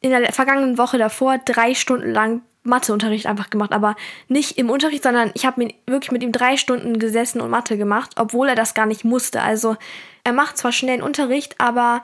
in 0.01 0.11
der 0.11 0.31
vergangenen 0.31 0.77
Woche 0.77 0.97
davor 0.97 1.37
drei 1.39 1.73
Stunden 1.73 2.11
lang 2.11 2.41
Matheunterricht 2.65 3.27
einfach 3.27 3.49
gemacht, 3.49 3.71
aber 3.71 3.95
nicht 4.27 4.57
im 4.57 4.69
Unterricht, 4.69 5.03
sondern 5.03 5.31
ich 5.33 5.45
habe 5.45 5.69
wirklich 5.87 6.11
mit 6.11 6.23
ihm 6.23 6.31
drei 6.31 6.57
Stunden 6.57 6.99
gesessen 6.99 7.41
und 7.41 7.49
Mathe 7.49 7.77
gemacht, 7.77 8.11
obwohl 8.17 8.49
er 8.49 8.55
das 8.55 8.73
gar 8.73 8.85
nicht 8.85 9.05
musste. 9.05 9.41
Also 9.41 9.77
er 10.23 10.33
macht 10.33 10.57
zwar 10.57 10.71
schnell 10.71 10.95
einen 10.95 11.03
Unterricht, 11.03 11.55
aber 11.59 12.03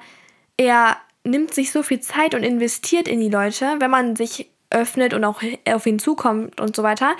er 0.57 0.97
nimmt 1.23 1.53
sich 1.53 1.71
so 1.71 1.83
viel 1.83 1.99
Zeit 1.99 2.35
und 2.35 2.43
investiert 2.43 3.07
in 3.07 3.19
die 3.19 3.29
Leute, 3.29 3.75
wenn 3.79 3.91
man 3.91 4.15
sich 4.15 4.49
öffnet 4.69 5.13
und 5.13 5.23
auch 5.25 5.41
auf 5.69 5.85
ihn 5.85 5.99
zukommt 5.99 6.61
und 6.61 6.75
so 6.75 6.83
weiter. 6.83 7.11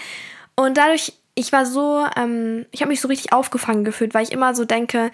Und 0.55 0.77
dadurch 0.77 1.13
ich 1.35 1.51
war 1.51 1.65
so, 1.65 2.05
ähm, 2.17 2.65
ich 2.71 2.81
habe 2.81 2.89
mich 2.89 3.01
so 3.01 3.07
richtig 3.07 3.33
aufgefangen 3.33 3.83
gefühlt, 3.83 4.13
weil 4.13 4.23
ich 4.23 4.31
immer 4.31 4.53
so 4.53 4.65
denke, 4.65 5.11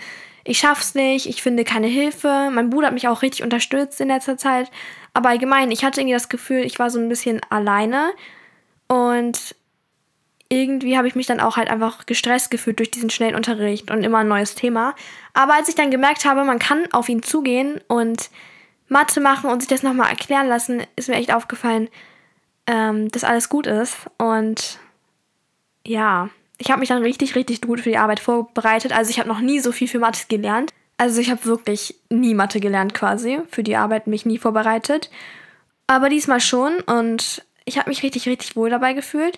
ich 0.47 0.59
schaff's 0.59 0.95
nicht, 0.95 1.27
ich 1.27 1.41
finde 1.41 1.65
keine 1.65 1.87
Hilfe. 1.87 2.49
Mein 2.51 2.69
Bruder 2.69 2.87
hat 2.87 2.93
mich 2.93 3.07
auch 3.09 3.21
richtig 3.21 3.43
unterstützt 3.43 3.99
in 3.99 4.07
letzter 4.07 4.37
Zeit. 4.37 4.71
Aber 5.13 5.29
allgemein, 5.29 5.71
ich 5.71 5.83
hatte 5.83 5.99
irgendwie 5.99 6.13
das 6.13 6.29
Gefühl, 6.29 6.59
ich 6.59 6.79
war 6.79 6.89
so 6.89 6.99
ein 6.99 7.09
bisschen 7.09 7.41
alleine. 7.49 8.13
Und 8.87 9.55
irgendwie 10.47 10.97
habe 10.97 11.09
ich 11.09 11.15
mich 11.15 11.27
dann 11.27 11.41
auch 11.41 11.57
halt 11.57 11.69
einfach 11.69 12.05
gestresst 12.05 12.49
gefühlt 12.49 12.79
durch 12.79 12.91
diesen 12.91 13.09
schnellen 13.09 13.35
Unterricht 13.35 13.91
und 13.91 14.03
immer 14.03 14.19
ein 14.19 14.29
neues 14.29 14.55
Thema. 14.55 14.95
Aber 15.33 15.55
als 15.55 15.67
ich 15.67 15.75
dann 15.75 15.91
gemerkt 15.91 16.23
habe, 16.23 16.45
man 16.45 16.59
kann 16.59 16.87
auf 16.93 17.09
ihn 17.09 17.23
zugehen 17.23 17.81
und 17.89 18.29
Mathe 18.87 19.19
machen 19.19 19.49
und 19.49 19.59
sich 19.59 19.69
das 19.69 19.83
nochmal 19.83 20.09
erklären 20.09 20.47
lassen, 20.47 20.81
ist 20.95 21.09
mir 21.09 21.15
echt 21.15 21.33
aufgefallen, 21.33 21.89
ähm, 22.67 23.09
dass 23.09 23.25
alles 23.25 23.49
gut 23.49 23.67
ist. 23.67 23.97
Und 24.17 24.79
ja, 25.85 26.29
ich 26.57 26.71
habe 26.71 26.79
mich 26.79 26.89
dann 26.89 27.01
richtig, 27.01 27.35
richtig 27.35 27.61
gut 27.61 27.81
für 27.81 27.89
die 27.89 27.97
Arbeit 27.97 28.19
vorbereitet. 28.19 28.91
Also 28.91 29.11
ich 29.11 29.19
habe 29.19 29.29
noch 29.29 29.39
nie 29.39 29.59
so 29.59 29.71
viel 29.71 29.87
für 29.87 29.99
Mathe 29.99 30.25
gelernt. 30.27 30.73
Also 30.97 31.21
ich 31.21 31.29
habe 31.29 31.45
wirklich 31.45 31.95
nie 32.09 32.33
Mathe 32.33 32.59
gelernt 32.59 32.93
quasi. 32.93 33.39
Für 33.49 33.63
die 33.63 33.75
Arbeit 33.75 34.07
mich 34.07 34.25
nie 34.25 34.39
vorbereitet. 34.39 35.11
Aber 35.85 36.09
diesmal 36.09 36.39
schon 36.39 36.79
und 36.81 37.45
ich 37.65 37.77
habe 37.77 37.89
mich 37.89 38.01
richtig, 38.03 38.27
richtig 38.27 38.55
wohl 38.55 38.69
dabei 38.69 38.93
gefühlt. 38.93 39.37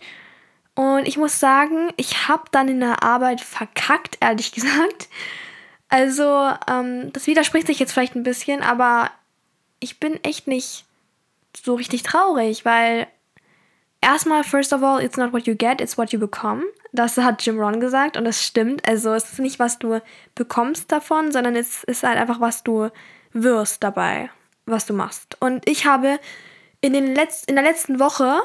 Und 0.75 1.07
ich 1.07 1.17
muss 1.17 1.39
sagen, 1.39 1.89
ich 1.97 2.29
habe 2.29 2.43
dann 2.51 2.69
in 2.69 2.79
der 2.79 3.03
Arbeit 3.03 3.41
verkackt, 3.41 4.17
ehrlich 4.21 4.51
gesagt. 4.53 5.09
Also, 5.89 6.51
ähm, 6.69 7.11
das 7.11 7.27
widerspricht 7.27 7.67
sich 7.67 7.79
jetzt 7.79 7.91
vielleicht 7.91 8.15
ein 8.15 8.23
bisschen, 8.23 8.61
aber 8.61 9.11
ich 9.79 9.99
bin 9.99 10.23
echt 10.23 10.47
nicht 10.47 10.85
so 11.65 11.75
richtig 11.75 12.03
traurig, 12.03 12.63
weil 12.63 13.07
Erstmal, 14.09 14.43
first 14.43 14.73
of 14.73 14.81
all, 14.81 14.99
it's 14.99 15.17
not 15.17 15.33
what 15.33 15.45
you 15.45 15.53
get, 15.53 15.79
it's 15.79 15.95
what 15.95 16.11
you 16.11 16.17
become. 16.17 16.63
Das 16.91 17.15
hat 17.15 17.45
Jim 17.45 17.59
Ron 17.59 17.79
gesagt 17.79 18.17
und 18.17 18.25
das 18.25 18.43
stimmt. 18.43 18.87
Also 18.89 19.13
es 19.13 19.33
ist 19.33 19.39
nicht, 19.39 19.59
was 19.59 19.77
du 19.77 20.01
bekommst 20.33 20.91
davon, 20.91 21.31
sondern 21.31 21.55
es 21.55 21.83
ist 21.83 22.01
halt 22.01 22.17
einfach, 22.17 22.41
was 22.41 22.63
du 22.63 22.89
wirst 23.33 23.83
dabei, 23.83 24.31
was 24.65 24.87
du 24.87 24.93
machst. 24.93 25.37
Und 25.39 25.69
ich 25.69 25.85
habe 25.85 26.19
in, 26.81 26.93
den 26.93 27.13
Letz 27.13 27.43
in 27.45 27.53
der 27.53 27.63
letzten 27.63 27.99
Woche 27.99 28.39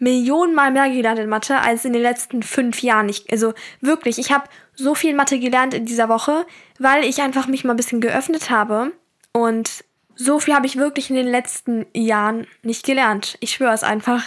Millionenmal 0.00 0.72
mehr 0.72 0.90
gelernt 0.90 1.20
in 1.20 1.28
Mathe 1.28 1.58
als 1.58 1.84
in 1.84 1.92
den 1.92 2.02
letzten 2.02 2.42
fünf 2.42 2.82
Jahren. 2.82 3.08
Ich, 3.08 3.30
also 3.30 3.54
wirklich, 3.80 4.18
ich 4.18 4.32
habe 4.32 4.48
so 4.74 4.96
viel 4.96 5.14
Mathe 5.14 5.38
gelernt 5.38 5.72
in 5.72 5.84
dieser 5.84 6.08
Woche, 6.08 6.46
weil 6.80 7.04
ich 7.04 7.22
einfach 7.22 7.46
mich 7.46 7.62
mal 7.62 7.74
ein 7.74 7.76
bisschen 7.76 8.00
geöffnet 8.00 8.50
habe 8.50 8.90
und 9.32 9.84
so 10.22 10.38
viel 10.38 10.54
habe 10.54 10.66
ich 10.66 10.76
wirklich 10.76 11.08
in 11.08 11.16
den 11.16 11.26
letzten 11.26 11.86
Jahren 11.94 12.46
nicht 12.62 12.84
gelernt. 12.84 13.38
Ich 13.40 13.52
schwöre 13.52 13.72
es 13.72 13.82
einfach. 13.82 14.22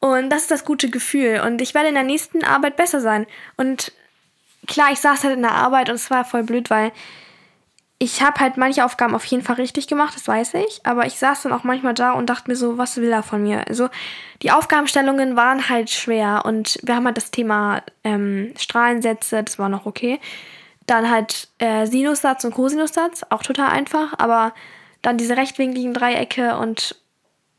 Und 0.00 0.28
das 0.28 0.42
ist 0.42 0.50
das 0.50 0.64
gute 0.64 0.90
Gefühl. 0.90 1.40
Und 1.46 1.62
ich 1.62 1.72
werde 1.72 1.86
in 1.88 1.94
der 1.94 2.02
nächsten 2.02 2.42
Arbeit 2.42 2.74
besser 2.74 3.00
sein. 3.00 3.28
Und 3.56 3.92
klar, 4.66 4.90
ich 4.90 4.98
saß 4.98 5.22
halt 5.22 5.34
in 5.36 5.42
der 5.42 5.52
Arbeit 5.52 5.88
und 5.88 5.94
es 5.94 6.10
war 6.10 6.24
voll 6.24 6.42
blöd, 6.42 6.68
weil 6.68 6.90
ich 7.98 8.22
habe 8.22 8.40
halt 8.40 8.56
manche 8.56 8.84
Aufgaben 8.84 9.14
auf 9.14 9.24
jeden 9.26 9.44
Fall 9.44 9.54
richtig 9.54 9.86
gemacht, 9.86 10.16
das 10.16 10.26
weiß 10.26 10.54
ich. 10.54 10.80
Aber 10.82 11.06
ich 11.06 11.14
saß 11.14 11.42
dann 11.42 11.52
auch 11.52 11.62
manchmal 11.62 11.94
da 11.94 12.10
und 12.10 12.28
dachte 12.28 12.50
mir 12.50 12.56
so, 12.56 12.76
was 12.76 12.96
will 12.96 13.12
er 13.12 13.22
von 13.22 13.40
mir? 13.40 13.68
Also 13.68 13.88
die 14.42 14.50
Aufgabenstellungen 14.50 15.36
waren 15.36 15.68
halt 15.68 15.90
schwer 15.90 16.42
und 16.44 16.76
wir 16.82 16.96
haben 16.96 17.06
halt 17.06 17.18
das 17.18 17.30
Thema 17.30 17.84
ähm, 18.02 18.52
Strahlensätze, 18.58 19.44
das 19.44 19.60
war 19.60 19.68
noch 19.68 19.86
okay. 19.86 20.18
Dann 20.86 21.08
halt 21.08 21.48
äh, 21.58 21.86
Sinussatz 21.86 22.44
und 22.44 22.52
Cosinussatz, 22.52 23.22
auch 23.30 23.44
total 23.44 23.70
einfach, 23.70 24.14
aber 24.18 24.52
dann 25.06 25.18
diese 25.18 25.36
rechtwinkligen 25.36 25.94
Dreiecke 25.94 26.56
und 26.58 26.96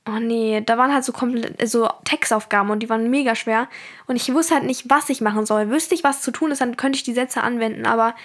oh 0.05 0.19
nee, 0.19 0.61
da 0.65 0.77
waren 0.77 0.93
halt 0.93 1.05
so 1.05 1.13
komplett 1.13 1.67
so 1.69 1.89
Textaufgaben 2.03 2.69
und 2.71 2.79
die 2.79 2.89
waren 2.89 3.09
mega 3.09 3.35
schwer. 3.35 3.67
Und 4.05 4.17
ich 4.17 4.33
wusste 4.33 4.55
halt 4.55 4.65
nicht, 4.65 4.89
was 4.89 5.09
ich 5.09 5.21
machen 5.21 5.45
soll. 5.45 5.69
Wüsste 5.69 5.95
ich, 5.95 6.03
was 6.03 6.21
zu 6.21 6.31
tun 6.31 6.51
ist, 6.51 6.61
dann 6.61 6.77
könnte 6.77 6.97
ich 6.97 7.03
die 7.03 7.13
Sätze 7.13 7.41
anwenden, 7.41 7.85
aber 7.85 8.15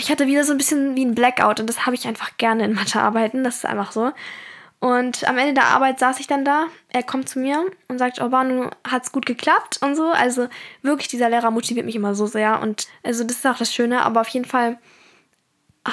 ich 0.00 0.10
hatte 0.10 0.26
wieder 0.26 0.44
so 0.44 0.52
ein 0.52 0.58
bisschen 0.58 0.96
wie 0.96 1.04
ein 1.04 1.14
Blackout 1.14 1.60
und 1.60 1.68
das 1.68 1.84
habe 1.84 1.96
ich 1.96 2.06
einfach 2.06 2.36
gerne 2.36 2.64
in 2.64 2.74
Mathearbeiten. 2.74 3.42
Das 3.42 3.56
ist 3.56 3.66
einfach 3.66 3.92
so. 3.92 4.12
Und 4.80 5.28
am 5.28 5.36
Ende 5.36 5.54
der 5.54 5.66
Arbeit 5.66 5.98
saß 5.98 6.20
ich 6.20 6.28
dann 6.28 6.44
da. 6.44 6.66
Er 6.90 7.02
kommt 7.02 7.28
zu 7.28 7.40
mir 7.40 7.66
und 7.88 7.98
sagt, 7.98 8.20
oh 8.20 8.28
Banu, 8.28 8.70
hat's 8.88 9.10
gut 9.10 9.26
geklappt 9.26 9.80
und 9.82 9.96
so. 9.96 10.10
Also 10.10 10.48
wirklich, 10.82 11.08
dieser 11.08 11.28
Lehrer 11.28 11.50
motiviert 11.50 11.84
mich 11.84 11.96
immer 11.96 12.14
so 12.14 12.26
sehr. 12.26 12.62
Und 12.62 12.86
also 13.02 13.24
das 13.24 13.38
ist 13.38 13.46
auch 13.46 13.58
das 13.58 13.74
Schöne. 13.74 14.02
Aber 14.02 14.20
auf 14.20 14.28
jeden 14.28 14.46
Fall 14.46 14.78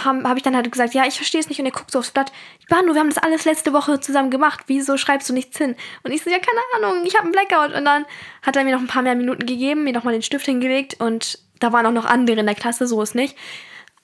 habe 0.04 0.28
hab 0.28 0.38
ich 0.38 0.44
dann 0.44 0.56
halt 0.56 0.72
gesagt, 0.72 0.94
ja, 0.94 1.06
ich 1.06 1.16
verstehe 1.16 1.40
es 1.40 1.50
nicht. 1.50 1.60
Und 1.60 1.66
er 1.66 1.72
guckt 1.72 1.92
so 1.92 2.00
aufs 2.00 2.12
Blatt. 2.12 2.32
Banu, 2.70 2.94
wir 2.94 3.00
haben 3.00 3.10
das 3.10 3.24
alles 3.24 3.46
letzte 3.46 3.74
Woche 3.74 4.00
zusammen 4.00 4.32
gemacht. 4.32 4.62
Wieso 4.68 4.98
schreibst 4.98 5.30
du 5.30 5.34
nichts 5.34 5.58
hin? 5.58 5.76
Und 6.04 6.12
ich 6.12 6.24
so, 6.24 6.30
ja, 6.30 6.40
keine 6.40 6.88
Ahnung, 6.88 7.06
ich 7.06 7.16
habe 7.16 7.24
einen 7.24 7.32
Blackout. 7.32 7.76
Und 7.76 7.86
dann 7.86 8.06
hat 8.42 8.56
er 8.56 8.64
mir 8.64 8.74
noch 8.74 8.82
ein 8.82 8.88
paar 8.88 9.04
mehr 9.04 9.16
Minuten 9.16 9.46
gegeben, 9.46 9.84
mir 9.84 9.94
nochmal 9.94 10.14
den 10.14 10.24
Stift 10.24 10.46
hingelegt. 10.46 11.00
Und 11.00 11.40
da 11.60 11.72
waren 11.72 11.86
auch 11.86 11.92
noch 11.92 12.06
andere 12.06 12.40
in 12.40 12.46
der 12.46 12.56
Klasse, 12.56 12.88
so 12.88 13.02
ist 13.02 13.16
nicht. 13.16 13.38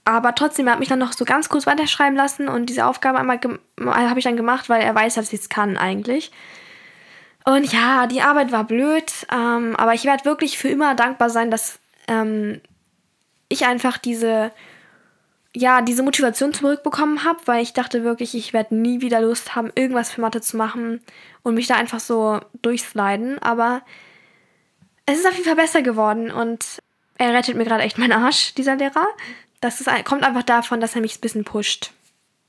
Aber 0.04 0.34
trotzdem, 0.34 0.68
er 0.68 0.74
hat 0.74 0.80
mich 0.80 0.90
dann 0.90 1.00
noch 1.00 1.14
so 1.14 1.26
ganz 1.26 1.50
kurz 1.50 1.68
weiterschreiben 1.68 2.16
lassen 2.16 2.48
und 2.48 2.66
diese 2.68 2.86
Aufgabe 2.88 3.20
einmal 3.20 3.40
habe 3.86 4.20
ich 4.20 4.26
dann 4.26 4.36
gemacht, 4.36 4.68
weil 4.68 4.82
er 4.82 4.96
weiß, 4.96 5.16
dass 5.16 5.32
ich 5.32 5.42
es 5.42 5.50
kann 5.50 5.78
eigentlich. 5.78 6.32
Und 7.46 7.72
ja, 7.72 8.08
die 8.08 8.22
Arbeit 8.22 8.52
war 8.52 8.64
blöd, 8.64 9.12
ähm, 9.32 9.76
aber 9.76 9.94
ich 9.94 10.06
werde 10.06 10.26
wirklich 10.26 10.58
für 10.58 10.70
immer 10.70 10.96
dankbar 10.96 11.30
sein, 11.30 11.52
dass 11.52 11.80
ähm, 12.08 12.62
ich 13.48 13.66
einfach 13.66 13.98
diese, 13.98 14.52
ja, 15.56 15.82
diese 15.82 16.04
Motivation 16.04 16.54
zurückbekommen 16.54 17.24
habe, 17.24 17.40
weil 17.46 17.62
ich 17.62 17.74
dachte 17.74 18.04
wirklich, 18.04 18.36
ich 18.36 18.54
werde 18.54 18.76
nie 18.76 19.02
wieder 19.02 19.22
Lust 19.22 19.56
haben, 19.56 19.72
irgendwas 19.76 20.12
für 20.12 20.22
Mathe 20.22 20.42
zu 20.42 20.56
machen 20.58 21.02
und 21.44 21.56
mich 21.56 21.68
da 21.68 21.76
einfach 21.76 22.00
so 22.00 22.40
durchsliden. 22.62 23.40
Aber 23.40 23.82
es 25.06 25.20
ist 25.20 25.28
auf 25.28 25.34
jeden 25.34 25.46
Fall 25.46 25.56
besser 25.56 25.82
geworden 25.82 26.32
und 26.32 26.82
er 27.18 27.34
rettet 27.34 27.56
mir 27.56 27.66
gerade 27.66 27.84
echt 27.84 27.98
meinen 27.98 28.14
Arsch, 28.14 28.54
dieser 28.56 28.76
Lehrer 28.76 29.08
das 29.62 29.80
ist, 29.80 29.90
kommt 30.06 30.24
einfach 30.24 30.44
davon, 30.44 30.82
dass 30.82 30.96
er 30.96 31.02
mich 31.02 31.18
ein 31.18 31.22
bisschen 31.22 31.46
pusht. 31.46 31.92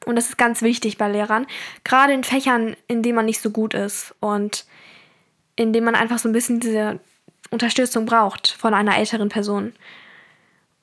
Und 0.05 0.17
das 0.17 0.31
ist 0.31 0.39
ganz 0.39 0.63
wichtig 0.63 0.99
bei 0.99 1.09
Lehrern. 1.09 1.47
Gerade 1.85 2.13
in 2.13 2.25
Fächern, 2.25 2.75
in 2.89 3.03
denen 3.03 3.15
man 3.15 3.27
nicht 3.27 3.41
so 3.41 3.51
gut 3.51 3.75
ist 3.75 4.15
und 4.19 4.65
in 5.55 5.73
denen 5.73 5.85
man 5.85 5.95
einfach 5.95 6.19
so 6.19 6.29
ein 6.29 6.33
bisschen 6.33 6.59
diese 6.59 6.99
Unterstützung 7.51 8.07
braucht 8.07 8.49
von 8.49 8.75
einer 8.75 8.97
älteren 8.97 9.29
Person. 9.29 9.75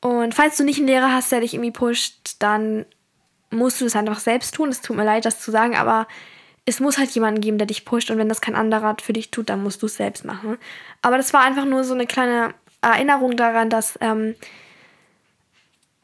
Und 0.02 0.34
falls 0.34 0.58
du 0.58 0.64
nicht 0.64 0.78
einen 0.78 0.88
Lehrer 0.88 1.14
hast, 1.14 1.32
der 1.32 1.42
dich 1.42 1.54
irgendwie 1.54 1.72
pusht, 1.72 2.36
dann 2.40 2.86
musst 3.52 3.82
du 3.82 3.86
es 3.86 3.96
einfach 3.96 4.20
selbst 4.20 4.56
tun. 4.56 4.70
Es 4.70 4.82
tut 4.82 4.96
mir 4.96 5.04
leid, 5.04 5.26
das 5.26 5.42
zu 5.42 5.52
sagen, 5.52 5.76
aber 5.76 6.08
es 6.66 6.80
muss 6.80 6.98
halt 6.98 7.10
jemanden 7.12 7.42
geben, 7.42 7.58
der 7.58 7.68
dich 7.68 7.86
pusht. 7.86 8.12
Und 8.12 8.18
wenn 8.18 8.30
das 8.30 8.42
kein 8.42 8.56
anderer 8.56 8.96
für 9.02 9.14
dich 9.14 9.32
tut, 9.32 9.50
dann 9.50 9.64
musst 9.64 9.82
du 9.82 9.88
es 9.88 9.96
selbst 9.96 10.24
machen. 10.24 10.58
Aber 11.02 11.18
das 11.18 11.34
war 11.34 11.42
einfach 11.42 11.66
nur 11.66 11.84
so 11.84 11.94
eine 11.94 12.06
kleine 12.06 12.54
Erinnerung 12.82 13.36
daran, 13.36 13.70
dass 13.70 13.98
ähm, 14.02 14.36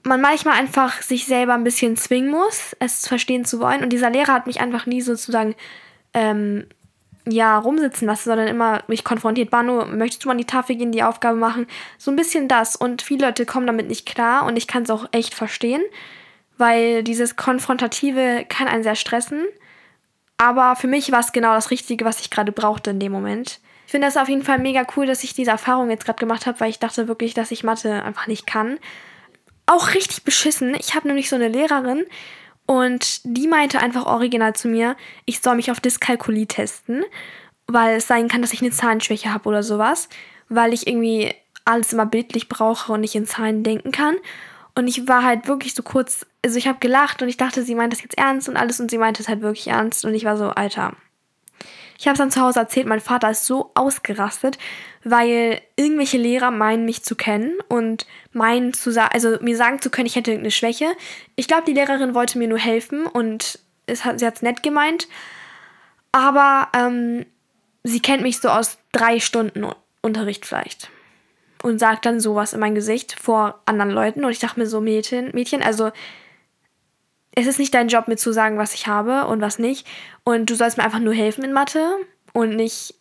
man 0.03 0.21
manchmal 0.21 0.59
einfach 0.59 1.01
sich 1.01 1.25
selber 1.25 1.53
ein 1.53 1.63
bisschen 1.63 1.97
zwingen 1.97 2.29
muss, 2.29 2.75
es 2.79 3.07
verstehen 3.07 3.45
zu 3.45 3.59
wollen. 3.59 3.83
Und 3.83 3.89
dieser 3.89 4.09
Lehrer 4.09 4.33
hat 4.33 4.47
mich 4.47 4.59
einfach 4.59 4.85
nie 4.85 5.01
sozusagen 5.01 5.55
ähm, 6.13 6.67
ja, 7.27 7.57
rumsitzen 7.57 8.07
lassen, 8.07 8.29
sondern 8.29 8.47
immer 8.47 8.83
mich 8.87 9.03
konfrontiert. 9.03 9.49
Banu, 9.49 9.85
möchtest 9.85 10.25
du 10.25 10.29
an 10.29 10.37
die 10.37 10.45
Tafel 10.45 10.75
gehen, 10.75 10.91
die 10.91 11.03
Aufgabe 11.03 11.37
machen? 11.37 11.67
So 11.97 12.11
ein 12.11 12.15
bisschen 12.15 12.47
das. 12.47 12.75
Und 12.75 13.01
viele 13.01 13.25
Leute 13.25 13.45
kommen 13.45 13.67
damit 13.67 13.87
nicht 13.87 14.05
klar 14.05 14.45
und 14.45 14.57
ich 14.57 14.67
kann 14.67 14.83
es 14.83 14.89
auch 14.89 15.07
echt 15.11 15.33
verstehen, 15.33 15.81
weil 16.57 17.03
dieses 17.03 17.35
Konfrontative 17.35 18.45
kann 18.47 18.67
einen 18.67 18.83
sehr 18.83 18.95
stressen. 18.95 19.43
Aber 20.37 20.75
für 20.75 20.87
mich 20.87 21.11
war 21.11 21.19
es 21.21 21.31
genau 21.31 21.53
das 21.53 21.71
Richtige, 21.71 22.05
was 22.05 22.19
ich 22.19 22.29
gerade 22.29 22.51
brauchte 22.51 22.91
in 22.91 22.99
dem 22.99 23.11
Moment. 23.11 23.59
Ich 23.85 23.91
finde 23.91 24.07
das 24.07 24.17
auf 24.17 24.29
jeden 24.29 24.43
Fall 24.43 24.59
mega 24.59 24.85
cool, 24.95 25.05
dass 25.05 25.23
ich 25.23 25.33
diese 25.33 25.51
Erfahrung 25.51 25.89
jetzt 25.89 26.05
gerade 26.05 26.19
gemacht 26.19 26.45
habe, 26.45 26.59
weil 26.59 26.69
ich 26.69 26.79
dachte 26.79 27.07
wirklich, 27.07 27.33
dass 27.33 27.51
ich 27.51 27.63
Mathe 27.63 28.03
einfach 28.03 28.27
nicht 28.27 28.45
kann 28.45 28.77
auch 29.65 29.93
richtig 29.93 30.23
beschissen. 30.23 30.75
Ich 30.75 30.95
habe 30.95 31.07
nämlich 31.07 31.29
so 31.29 31.35
eine 31.35 31.47
Lehrerin 31.47 32.05
und 32.65 33.21
die 33.23 33.47
meinte 33.47 33.79
einfach 33.79 34.05
original 34.05 34.55
zu 34.55 34.67
mir, 34.67 34.95
ich 35.25 35.39
soll 35.39 35.55
mich 35.55 35.71
auf 35.71 35.79
Dyskalkulie 35.79 36.47
testen, 36.47 37.03
weil 37.67 37.97
es 37.97 38.07
sein 38.07 38.27
kann, 38.27 38.41
dass 38.41 38.53
ich 38.53 38.61
eine 38.61 38.71
Zahlenschwäche 38.71 39.31
habe 39.33 39.49
oder 39.49 39.63
sowas, 39.63 40.09
weil 40.49 40.73
ich 40.73 40.87
irgendwie 40.87 41.33
alles 41.63 41.93
immer 41.93 42.05
bildlich 42.05 42.49
brauche 42.49 42.93
und 42.93 43.01
nicht 43.01 43.15
in 43.15 43.25
Zahlen 43.25 43.63
denken 43.63 43.91
kann. 43.91 44.15
Und 44.75 44.87
ich 44.87 45.07
war 45.07 45.23
halt 45.23 45.47
wirklich 45.47 45.73
so 45.73 45.83
kurz, 45.83 46.25
also 46.43 46.57
ich 46.57 46.67
habe 46.67 46.79
gelacht 46.79 47.21
und 47.21 47.29
ich 47.29 47.37
dachte, 47.37 47.63
sie 47.63 47.75
meint 47.75 47.93
das 47.93 48.01
jetzt 48.01 48.17
ernst 48.17 48.49
und 48.49 48.57
alles 48.57 48.79
und 48.79 48.91
sie 48.91 48.97
meinte 48.97 49.21
es 49.21 49.29
halt 49.29 49.41
wirklich 49.41 49.67
ernst 49.67 50.05
und 50.05 50.13
ich 50.13 50.25
war 50.25 50.37
so, 50.37 50.49
Alter, 50.49 50.93
ich 51.97 52.07
habe 52.07 52.13
es 52.13 52.19
dann 52.19 52.31
zu 52.31 52.41
Hause 52.41 52.59
erzählt, 52.59 52.87
mein 52.87 52.99
Vater 52.99 53.29
ist 53.29 53.45
so 53.45 53.71
ausgerastet, 53.73 54.57
weil 55.03 55.61
irgendwelche 55.75 56.17
Lehrer 56.17 56.51
meinen, 56.51 56.85
mich 56.85 57.03
zu 57.03 57.15
kennen 57.15 57.53
und 57.69 58.05
meinen 58.33 58.73
zu 58.73 58.91
sagen, 58.91 59.11
also 59.13 59.37
mir 59.41 59.55
sagen 59.55 59.81
zu 59.81 59.89
können, 59.89 60.07
ich 60.07 60.15
hätte 60.15 60.31
irgendeine 60.31 60.51
Schwäche. 60.51 60.87
Ich 61.35 61.47
glaube, 61.47 61.63
die 61.65 61.73
Lehrerin 61.73 62.13
wollte 62.13 62.37
mir 62.37 62.47
nur 62.47 62.59
helfen 62.59 63.05
und 63.05 63.59
es 63.85 64.03
hat, 64.03 64.19
sie 64.19 64.25
hat 64.25 64.35
es 64.35 64.41
nett 64.41 64.63
gemeint. 64.63 65.07
Aber 66.11 66.69
ähm, 66.73 67.25
sie 67.83 68.01
kennt 68.01 68.23
mich 68.23 68.39
so 68.39 68.49
aus 68.49 68.77
drei 68.91 69.19
Stunden 69.19 69.65
Unterricht 70.01 70.45
vielleicht. 70.45 70.89
Und 71.61 71.79
sagt 71.79 72.05
dann 72.05 72.19
sowas 72.19 72.53
in 72.53 72.59
mein 72.59 72.75
Gesicht 72.75 73.17
vor 73.19 73.61
anderen 73.65 73.91
Leuten. 73.91 74.23
Und 74.23 74.31
ich 74.31 74.39
dachte 74.39 74.59
mir 74.59 74.67
so, 74.67 74.81
Mädchen, 74.81 75.31
Mädchen, 75.33 75.63
also 75.63 75.91
es 77.35 77.47
ist 77.47 77.59
nicht 77.59 77.73
dein 77.73 77.89
Job, 77.89 78.07
mir 78.07 78.15
zu 78.15 78.31
sagen, 78.31 78.57
was 78.57 78.73
ich 78.73 78.87
habe 78.87 79.27
und 79.27 79.41
was 79.41 79.59
nicht. 79.59 79.85
Und 80.23 80.49
du 80.49 80.55
sollst 80.55 80.77
mir 80.77 80.83
einfach 80.83 80.99
nur 80.99 81.13
helfen 81.13 81.43
in 81.43 81.53
Mathe 81.53 81.95
und 82.33 82.55
nicht, 82.55 82.95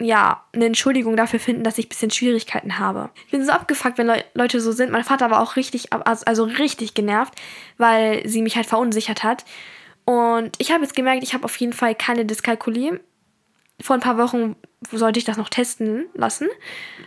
ja, 0.00 0.42
eine 0.52 0.66
Entschuldigung 0.66 1.16
dafür 1.16 1.38
finden, 1.38 1.62
dass 1.62 1.78
ich 1.78 1.86
ein 1.86 1.90
bisschen 1.90 2.10
Schwierigkeiten 2.10 2.78
habe. 2.78 3.10
Ich 3.26 3.30
bin 3.30 3.44
so 3.44 3.52
abgefuckt, 3.52 3.98
wenn 3.98 4.06
Le 4.06 4.24
Leute 4.34 4.60
so 4.60 4.72
sind. 4.72 4.90
Mein 4.90 5.04
Vater 5.04 5.30
war 5.30 5.40
auch 5.40 5.56
richtig, 5.56 5.92
also 5.92 6.44
richtig 6.44 6.94
genervt, 6.94 7.34
weil 7.78 8.26
sie 8.26 8.42
mich 8.42 8.56
halt 8.56 8.66
verunsichert 8.66 9.22
hat. 9.22 9.44
Und 10.04 10.56
ich 10.58 10.72
habe 10.72 10.82
jetzt 10.82 10.96
gemerkt, 10.96 11.22
ich 11.22 11.34
habe 11.34 11.44
auf 11.44 11.56
jeden 11.56 11.72
Fall 11.72 11.94
keine 11.94 12.24
Dyskalkulie. 12.24 13.00
Vor 13.80 13.94
ein 13.94 14.00
paar 14.00 14.18
Wochen 14.18 14.56
sollte 14.90 15.18
ich 15.18 15.24
das 15.24 15.36
noch 15.36 15.48
testen 15.48 16.06
lassen. 16.14 16.48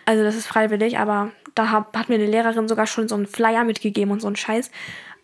Also 0.06 0.23
das 0.23 0.36
ist 0.36 0.47
freiwillig, 0.47 0.97
aber 0.97 1.32
da 1.56 1.71
hat 1.71 2.10
mir 2.10 2.15
eine 2.15 2.26
Lehrerin 2.26 2.67
sogar 2.67 2.88
schon 2.88 3.08
so 3.08 3.15
einen 3.15 3.28
Flyer 3.28 3.63
mitgegeben 3.63 4.12
und 4.12 4.21
so 4.21 4.28
einen 4.28 4.36
Scheiß. 4.36 4.71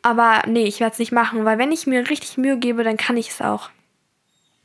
Aber 0.04 0.44
nee, 0.48 0.66
ich 0.66 0.80
werde 0.82 0.94
es 0.94 1.00
nicht 1.00 1.14
machen, 1.14 1.46
weil 1.46 1.58
wenn 1.58 1.72
ich 1.72 1.88
mir 1.88 2.10
richtig 2.10 2.38
Mühe 2.38 2.58
gebe, 2.58 2.84
dann 2.84 2.98
kann 2.98 3.18
ich 3.18 3.30
es 3.30 3.42
auch. 3.42 3.70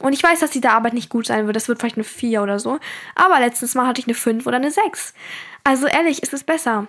Und 0.01 0.12
ich 0.12 0.22
weiß, 0.22 0.40
dass 0.40 0.51
diese 0.51 0.70
Arbeit 0.70 0.94
nicht 0.94 1.09
gut 1.09 1.27
sein 1.27 1.46
wird. 1.46 1.57
Das 1.57 1.68
wird 1.68 1.79
vielleicht 1.79 1.96
eine 1.96 2.05
4 2.05 2.42
oder 2.42 2.59
so. 2.59 2.79
Aber 3.14 3.40
letztes 3.40 3.74
Mal 3.74 3.87
hatte 3.87 4.01
ich 4.01 4.07
eine 4.07 4.14
5 4.14 4.46
oder 4.46 4.57
eine 4.57 4.70
6. 4.70 5.14
Also 5.64 5.87
ehrlich, 5.87 6.22
ist 6.22 6.33
es 6.33 6.44
besser. 6.44 6.87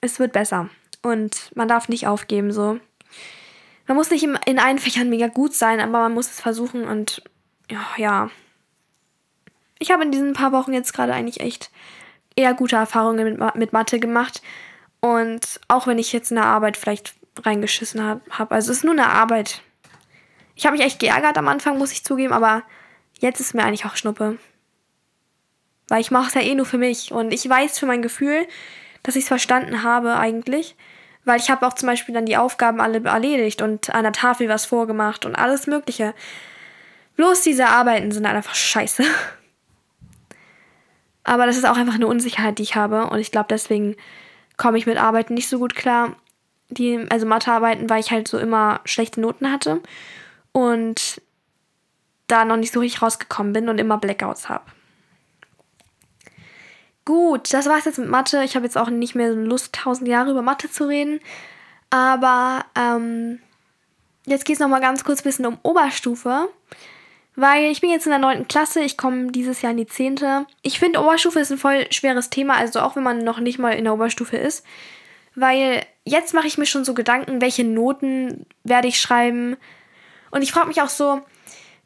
Es 0.00 0.18
wird 0.18 0.32
besser. 0.32 0.68
Und 1.02 1.50
man 1.54 1.68
darf 1.68 1.88
nicht 1.88 2.06
aufgeben, 2.06 2.52
so. 2.52 2.78
Man 3.86 3.96
muss 3.96 4.10
nicht 4.10 4.24
in 4.24 4.58
allen 4.58 4.78
Fächern 4.78 5.10
mega 5.10 5.26
gut 5.26 5.54
sein, 5.54 5.80
aber 5.80 6.00
man 6.00 6.14
muss 6.14 6.30
es 6.30 6.40
versuchen 6.40 6.84
und 6.84 7.22
ja. 7.96 8.30
Ich 9.78 9.90
habe 9.90 10.04
in 10.04 10.12
diesen 10.12 10.34
paar 10.34 10.52
Wochen 10.52 10.72
jetzt 10.72 10.92
gerade 10.92 11.12
eigentlich 11.12 11.40
echt 11.40 11.70
eher 12.36 12.54
gute 12.54 12.76
Erfahrungen 12.76 13.24
mit, 13.24 13.54
mit 13.56 13.72
Mathe 13.72 13.98
gemacht. 13.98 14.42
Und 15.00 15.60
auch 15.68 15.86
wenn 15.86 15.98
ich 15.98 16.12
jetzt 16.12 16.30
in 16.30 16.36
der 16.36 16.46
Arbeit 16.46 16.76
vielleicht 16.76 17.14
reingeschissen 17.42 18.02
habe. 18.02 18.20
Hab. 18.30 18.52
Also 18.52 18.70
es 18.70 18.78
ist 18.78 18.84
nur 18.84 18.92
eine 18.92 19.08
Arbeit. 19.08 19.62
Ich 20.54 20.66
habe 20.66 20.76
mich 20.76 20.84
echt 20.84 21.00
geärgert 21.00 21.38
am 21.38 21.48
Anfang, 21.48 21.78
muss 21.78 21.92
ich 21.92 22.04
zugeben, 22.04 22.32
aber 22.32 22.62
jetzt 23.18 23.40
ist 23.40 23.54
mir 23.54 23.64
eigentlich 23.64 23.86
auch 23.86 23.96
Schnuppe. 23.96 24.38
Weil 25.88 26.00
ich 26.00 26.10
mache 26.10 26.28
es 26.28 26.34
ja 26.34 26.42
eh 26.42 26.54
nur 26.54 26.66
für 26.66 26.78
mich. 26.78 27.12
Und 27.12 27.32
ich 27.32 27.48
weiß 27.48 27.78
für 27.78 27.86
mein 27.86 28.02
Gefühl, 28.02 28.46
dass 29.02 29.16
ich 29.16 29.22
es 29.22 29.28
verstanden 29.28 29.82
habe 29.82 30.16
eigentlich. 30.16 30.76
Weil 31.24 31.38
ich 31.38 31.50
habe 31.50 31.66
auch 31.66 31.74
zum 31.74 31.86
Beispiel 31.86 32.14
dann 32.14 32.26
die 32.26 32.36
Aufgaben 32.36 32.80
alle 32.80 33.02
erledigt 33.04 33.62
und 33.62 33.94
an 33.94 34.02
der 34.02 34.12
Tafel 34.12 34.48
was 34.48 34.64
vorgemacht 34.64 35.24
und 35.24 35.36
alles 35.36 35.66
Mögliche. 35.66 36.14
Bloß 37.16 37.42
diese 37.42 37.68
Arbeiten 37.68 38.10
sind 38.10 38.26
einfach 38.26 38.54
scheiße. 38.54 39.04
Aber 41.24 41.46
das 41.46 41.56
ist 41.56 41.64
auch 41.64 41.76
einfach 41.76 41.94
eine 41.94 42.08
Unsicherheit, 42.08 42.58
die 42.58 42.64
ich 42.64 42.74
habe. 42.74 43.08
Und 43.08 43.20
ich 43.20 43.30
glaube, 43.30 43.46
deswegen 43.50 43.96
komme 44.56 44.78
ich 44.78 44.86
mit 44.86 44.98
Arbeiten 44.98 45.34
nicht 45.34 45.48
so 45.48 45.58
gut 45.58 45.74
klar 45.74 46.16
die, 46.74 47.06
also 47.10 47.26
Mathearbeiten, 47.26 47.90
weil 47.90 48.00
ich 48.00 48.10
halt 48.10 48.28
so 48.28 48.38
immer 48.38 48.80
schlechte 48.84 49.20
Noten 49.20 49.50
hatte 49.50 49.80
und 50.52 51.20
da 52.28 52.44
noch 52.44 52.56
nicht 52.56 52.72
so 52.72 52.80
richtig 52.80 53.02
rausgekommen 53.02 53.52
bin 53.52 53.68
und 53.68 53.78
immer 53.78 53.98
Blackouts 53.98 54.48
habe. 54.48 54.64
Gut, 57.04 57.52
das 57.52 57.66
war's 57.66 57.84
jetzt 57.84 57.98
mit 57.98 58.08
Mathe. 58.08 58.44
Ich 58.44 58.54
habe 58.54 58.64
jetzt 58.64 58.78
auch 58.78 58.88
nicht 58.88 59.14
mehr 59.14 59.30
Lust, 59.32 59.74
tausend 59.74 60.08
Jahre 60.08 60.30
über 60.30 60.42
Mathe 60.42 60.70
zu 60.70 60.84
reden. 60.84 61.20
Aber 61.90 62.64
ähm, 62.78 63.40
jetzt 64.24 64.44
geht 64.44 64.54
es 64.54 64.60
nochmal 64.60 64.80
ganz 64.80 65.02
kurz 65.02 65.20
ein 65.20 65.24
bisschen 65.24 65.46
um 65.46 65.58
Oberstufe. 65.62 66.48
Weil 67.34 67.70
ich 67.70 67.80
bin 67.80 67.90
jetzt 67.90 68.06
in 68.06 68.10
der 68.10 68.18
9. 68.18 68.46
Klasse, 68.46 68.80
ich 68.82 68.96
komme 68.96 69.32
dieses 69.32 69.62
Jahr 69.62 69.72
in 69.72 69.78
die 69.78 69.86
10. 69.86 70.46
Ich 70.62 70.78
finde, 70.78 71.00
Oberstufe 71.00 71.40
ist 71.40 71.50
ein 71.50 71.58
voll 71.58 71.86
schweres 71.90 72.30
Thema, 72.30 72.56
also 72.56 72.80
auch 72.80 72.94
wenn 72.94 73.02
man 73.02 73.24
noch 73.24 73.40
nicht 73.40 73.58
mal 73.58 73.72
in 73.72 73.84
der 73.84 73.94
Oberstufe 73.94 74.36
ist 74.36 74.64
weil 75.34 75.84
jetzt 76.04 76.34
mache 76.34 76.46
ich 76.46 76.58
mir 76.58 76.66
schon 76.66 76.84
so 76.84 76.94
Gedanken, 76.94 77.40
welche 77.40 77.64
Noten 77.64 78.46
werde 78.64 78.88
ich 78.88 79.00
schreiben. 79.00 79.56
Und 80.30 80.42
ich 80.42 80.52
frage 80.52 80.68
mich 80.68 80.82
auch 80.82 80.88
so, 80.88 81.20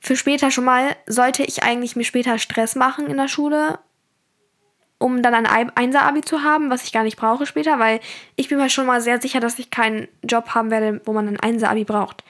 für 0.01 0.17
später 0.17 0.51
schon 0.51 0.65
mal, 0.65 0.97
sollte 1.07 1.43
ich 1.43 1.63
eigentlich 1.63 1.97
mir 1.97 2.05
später 2.05 2.39
Stress 2.39 2.75
machen 2.75 3.07
in 3.07 3.17
der 3.17 3.29
Schule, 3.29 3.79
um 4.99 5.23
dann 5.23 5.35
ein 5.35 5.71
Einser-Abi 5.77 6.23
zu 6.23 6.43
haben, 6.43 6.71
was 6.71 6.85
ich 6.85 6.93
gar 6.93 7.03
nicht 7.03 7.17
brauche 7.17 7.45
später, 7.45 7.79
weil 7.79 8.01
ich 8.37 8.49
bin 8.49 8.59
mir 8.59 8.71
schon 8.71 8.87
mal 8.87 9.01
sehr 9.01 9.21
sicher, 9.21 9.41
dass 9.41 9.59
ich 9.59 9.71
keinen 9.71 10.09
Job 10.23 10.55
haben 10.55 10.71
werde, 10.71 11.01
wo 11.05 11.13
man 11.13 11.29
ein 11.29 11.41
Einser-Abi 11.41 11.85
braucht. 11.85 12.25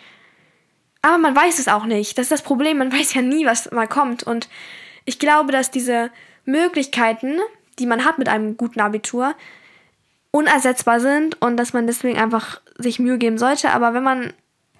Aber 1.02 1.18
man 1.18 1.36
weiß 1.36 1.60
es 1.60 1.68
auch 1.68 1.84
nicht. 1.84 2.18
Das 2.18 2.24
ist 2.24 2.32
das 2.32 2.42
Problem. 2.42 2.78
Man 2.78 2.92
weiß 2.98 3.14
ja 3.14 3.22
nie, 3.22 3.46
was 3.46 3.70
mal 3.70 3.86
kommt. 3.86 4.24
Und 4.24 4.48
ich 5.04 5.18
glaube, 5.18 5.52
dass 5.52 5.70
diese 5.70 6.10
Möglichkeiten, 6.44 7.38
die 7.78 7.86
man 7.86 8.04
hat 8.04 8.18
mit 8.18 8.28
einem 8.28 8.56
guten 8.56 8.80
Abitur, 8.80 9.34
unersetzbar 10.36 11.00
sind 11.00 11.40
und 11.40 11.56
dass 11.56 11.72
man 11.72 11.86
deswegen 11.86 12.18
einfach 12.18 12.60
sich 12.76 12.98
Mühe 12.98 13.16
geben 13.16 13.38
sollte. 13.38 13.70
Aber 13.70 13.94
wenn 13.94 14.02
man 14.02 14.34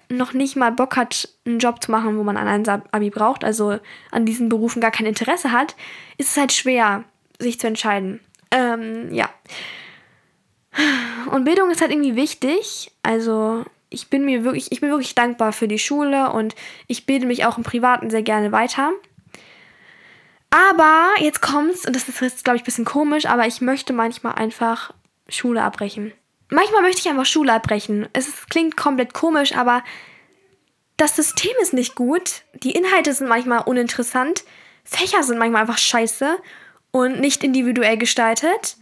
noch 0.09 0.33
nicht 0.33 0.55
mal 0.55 0.71
Bock 0.71 0.95
hat, 0.95 1.29
einen 1.45 1.57
Job 1.57 1.83
zu 1.83 1.89
machen, 1.89 2.17
wo 2.17 2.23
man 2.23 2.37
ein 2.37 2.67
Abi 2.91 3.09
braucht, 3.09 3.43
also 3.43 3.79
an 4.11 4.25
diesen 4.25 4.49
Berufen 4.49 4.81
gar 4.81 4.91
kein 4.91 5.07
Interesse 5.07 5.51
hat, 5.51 5.75
ist 6.17 6.31
es 6.31 6.37
halt 6.37 6.53
schwer, 6.53 7.03
sich 7.39 7.59
zu 7.59 7.67
entscheiden. 7.67 8.19
Ähm, 8.51 9.11
ja. 9.11 9.29
Und 11.31 11.43
Bildung 11.43 11.71
ist 11.71 11.81
halt 11.81 11.91
irgendwie 11.91 12.15
wichtig. 12.15 12.91
Also 13.01 13.65
ich 13.89 14.09
bin 14.09 14.25
mir 14.25 14.43
wirklich, 14.43 14.71
ich 14.71 14.79
bin 14.79 14.91
wirklich 14.91 15.15
dankbar 15.15 15.53
für 15.53 15.67
die 15.67 15.79
Schule 15.79 16.31
und 16.31 16.55
ich 16.85 17.07
bilde 17.07 17.25
mich 17.25 17.45
auch 17.45 17.57
im 17.57 17.63
Privaten 17.63 18.11
sehr 18.11 18.21
gerne 18.21 18.51
weiter. 18.51 18.91
Aber 20.49 21.07
jetzt 21.19 21.41
kommt's, 21.41 21.85
und 21.85 21.95
das 21.95 22.07
ist 22.07 22.21
jetzt, 22.21 22.43
glaube 22.43 22.57
ich, 22.57 22.61
ein 22.61 22.65
bisschen 22.65 22.85
komisch, 22.85 23.25
aber 23.25 23.47
ich 23.47 23.59
möchte 23.59 23.91
manchmal 23.91 24.35
einfach 24.35 24.93
Schule 25.29 25.63
abbrechen. 25.63 26.13
Manchmal 26.49 26.81
möchte 26.81 27.01
ich 27.01 27.09
einfach 27.09 27.25
Schule 27.25 27.53
abbrechen. 27.53 28.07
Es 28.13 28.27
ist, 28.27 28.49
klingt 28.49 28.77
komplett 28.77 29.13
komisch, 29.13 29.55
aber 29.55 29.83
das 30.95 31.15
System 31.15 31.51
ist 31.61 31.73
nicht 31.73 31.95
gut. 31.95 32.43
Die 32.53 32.71
Inhalte 32.71 33.13
sind 33.13 33.27
manchmal 33.27 33.63
uninteressant. 33.63 34.43
Fächer 34.83 35.23
sind 35.23 35.37
manchmal 35.37 35.61
einfach 35.61 35.77
scheiße 35.77 36.37
und 36.91 37.19
nicht 37.19 37.43
individuell 37.43 37.97
gestaltet. 37.97 38.77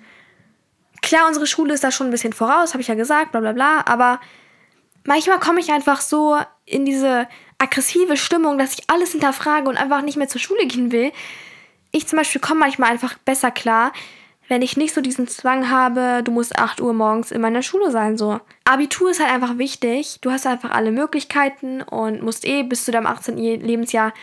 Klar, 1.02 1.28
unsere 1.28 1.48
Schule 1.48 1.74
ist 1.74 1.84
da 1.84 1.92
schon 1.92 2.08
ein 2.08 2.12
bisschen 2.12 2.34
voraus, 2.34 2.74
habe 2.74 2.82
ich 2.82 2.88
ja 2.88 2.96
gesagt, 2.96 3.32
bla 3.32 3.42
bla 3.42 3.52
bla, 3.52 3.84
aber 3.86 4.20
manchmal 5.04 5.40
komme 5.40 5.60
ich 5.60 5.72
einfach 5.72 6.02
so 6.02 6.38
in 6.66 6.86
diese 6.86 7.28
aggressive 7.58 8.18
Stimmung, 8.18 8.58
dass 8.58 8.74
ich 8.74 8.90
alles 8.90 9.12
hinterfrage 9.12 9.70
und 9.70 9.78
einfach 9.78 10.02
nicht 10.02 10.18
mehr 10.18 10.28
zur 10.28 10.42
Schule 10.42 10.66
gehen 10.68 10.92
will. 10.92 11.12
Ich 11.92 12.08
zum 12.08 12.18
Beispiel 12.18 12.42
komme 12.42 12.62
manchmal 12.62 12.92
einfach 12.92 13.18
besser 13.20 13.52
klar, 13.52 13.94
wenn 14.48 14.62
ich 14.62 14.78
nicht 14.78 14.94
so 14.94 15.02
diesen 15.02 15.28
Zwang 15.28 15.70
habe, 15.70 16.22
du 16.24 16.32
musst 16.32 16.58
8 16.58 16.80
Uhr 16.82 16.94
morgens 16.94 17.32
in 17.32 17.42
meiner 17.42 17.64
Schule 17.64 17.92
sein, 17.92 18.18
so. 18.18 18.40
Abitur 18.64 19.10
ist 19.10 19.20
halt 19.20 19.32
einfach 19.32 19.58
wichtig. 19.58 20.20
Du 20.22 20.32
hast 20.32 20.46
einfach 20.46 20.72
alle 20.72 20.92
Möglichkeiten 20.92 21.82
und 21.82 22.22
musst 22.22 22.46
eh 22.46 22.64
bis 22.64 22.86
zu 22.86 22.92
deinem 22.92 23.08
18. 23.08 23.38
Lebensjahr 23.38 24.14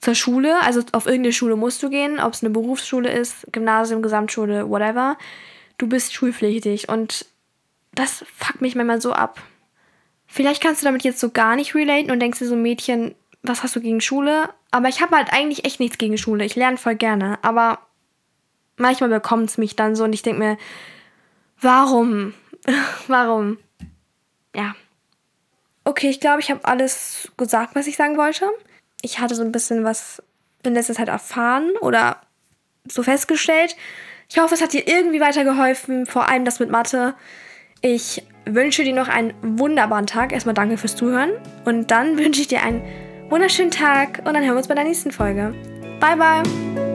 zur 0.00 0.14
Schule. 0.14 0.60
Also 0.62 0.82
auf 0.92 1.06
irgendeine 1.06 1.32
Schule 1.32 1.56
musst 1.56 1.82
du 1.82 1.90
gehen, 1.90 2.20
ob 2.20 2.34
es 2.34 2.42
eine 2.42 2.50
Berufsschule 2.50 3.10
ist, 3.10 3.46
Gymnasium, 3.52 4.02
Gesamtschule, 4.02 4.68
whatever. 4.68 5.16
Du 5.78 5.86
bist 5.86 6.12
schulpflichtig 6.12 6.88
und 6.88 7.26
das 7.94 8.24
fuckt 8.36 8.60
mich 8.60 8.74
manchmal 8.74 9.00
so 9.00 9.12
ab. 9.12 9.40
Vielleicht 10.26 10.62
kannst 10.62 10.82
du 10.82 10.86
damit 10.86 11.02
jetzt 11.02 11.20
so 11.20 11.30
gar 11.30 11.56
nicht 11.56 11.74
relaten 11.74 12.10
und 12.10 12.20
denkst 12.20 12.38
dir 12.38 12.46
so, 12.46 12.54
Mädchen, 12.54 13.14
was 13.42 13.62
hast 13.62 13.74
du 13.74 13.80
gegen 13.80 14.00
Schule? 14.00 14.50
Aber 14.70 14.88
ich 14.88 15.00
habe 15.00 15.16
halt 15.16 15.32
eigentlich 15.32 15.64
echt 15.64 15.80
nichts 15.80 15.98
gegen 15.98 16.18
Schule. 16.18 16.44
Ich 16.44 16.54
lerne 16.54 16.76
voll 16.76 16.94
gerne. 16.94 17.38
Aber 17.42 17.80
manchmal 18.76 19.10
bekommt 19.10 19.50
es 19.50 19.58
mich 19.58 19.76
dann 19.76 19.96
so 19.96 20.04
und 20.04 20.12
ich 20.12 20.22
denke 20.22 20.40
mir, 20.40 20.58
warum? 21.60 22.34
warum? 23.06 23.58
Ja. 24.54 24.74
Okay, 25.84 26.10
ich 26.10 26.20
glaube, 26.20 26.40
ich 26.40 26.50
habe 26.50 26.64
alles 26.64 27.30
gesagt, 27.36 27.74
was 27.74 27.86
ich 27.86 27.96
sagen 27.96 28.16
wollte. 28.16 28.46
Ich 29.02 29.18
hatte 29.18 29.34
so 29.34 29.42
ein 29.42 29.52
bisschen 29.52 29.84
was 29.84 30.22
in 30.62 30.74
letzter 30.74 30.94
Zeit 30.94 31.08
erfahren 31.08 31.70
oder 31.80 32.20
so 32.86 33.02
festgestellt. 33.02 33.76
Ich 34.28 34.38
hoffe, 34.38 34.54
es 34.54 34.62
hat 34.62 34.72
dir 34.72 34.86
irgendwie 34.86 35.20
weitergeholfen, 35.20 36.06
vor 36.06 36.28
allem 36.28 36.44
das 36.44 36.60
mit 36.60 36.70
Mathe. 36.70 37.14
Ich 37.80 38.22
wünsche 38.44 38.84
dir 38.84 38.94
noch 38.94 39.08
einen 39.08 39.34
wunderbaren 39.42 40.06
Tag. 40.06 40.32
Erstmal 40.32 40.54
danke 40.54 40.76
fürs 40.76 40.96
Zuhören. 40.96 41.30
Und 41.64 41.90
dann 41.90 42.18
wünsche 42.18 42.40
ich 42.40 42.48
dir 42.48 42.62
einen 42.62 42.82
wunderschönen 43.28 43.70
Tag 43.70 44.18
und 44.18 44.34
dann 44.34 44.42
hören 44.42 44.54
wir 44.54 44.58
uns 44.58 44.68
bei 44.68 44.74
der 44.74 44.84
nächsten 44.84 45.12
Folge. 45.12 45.54
Bye, 46.00 46.16
bye. 46.16 46.89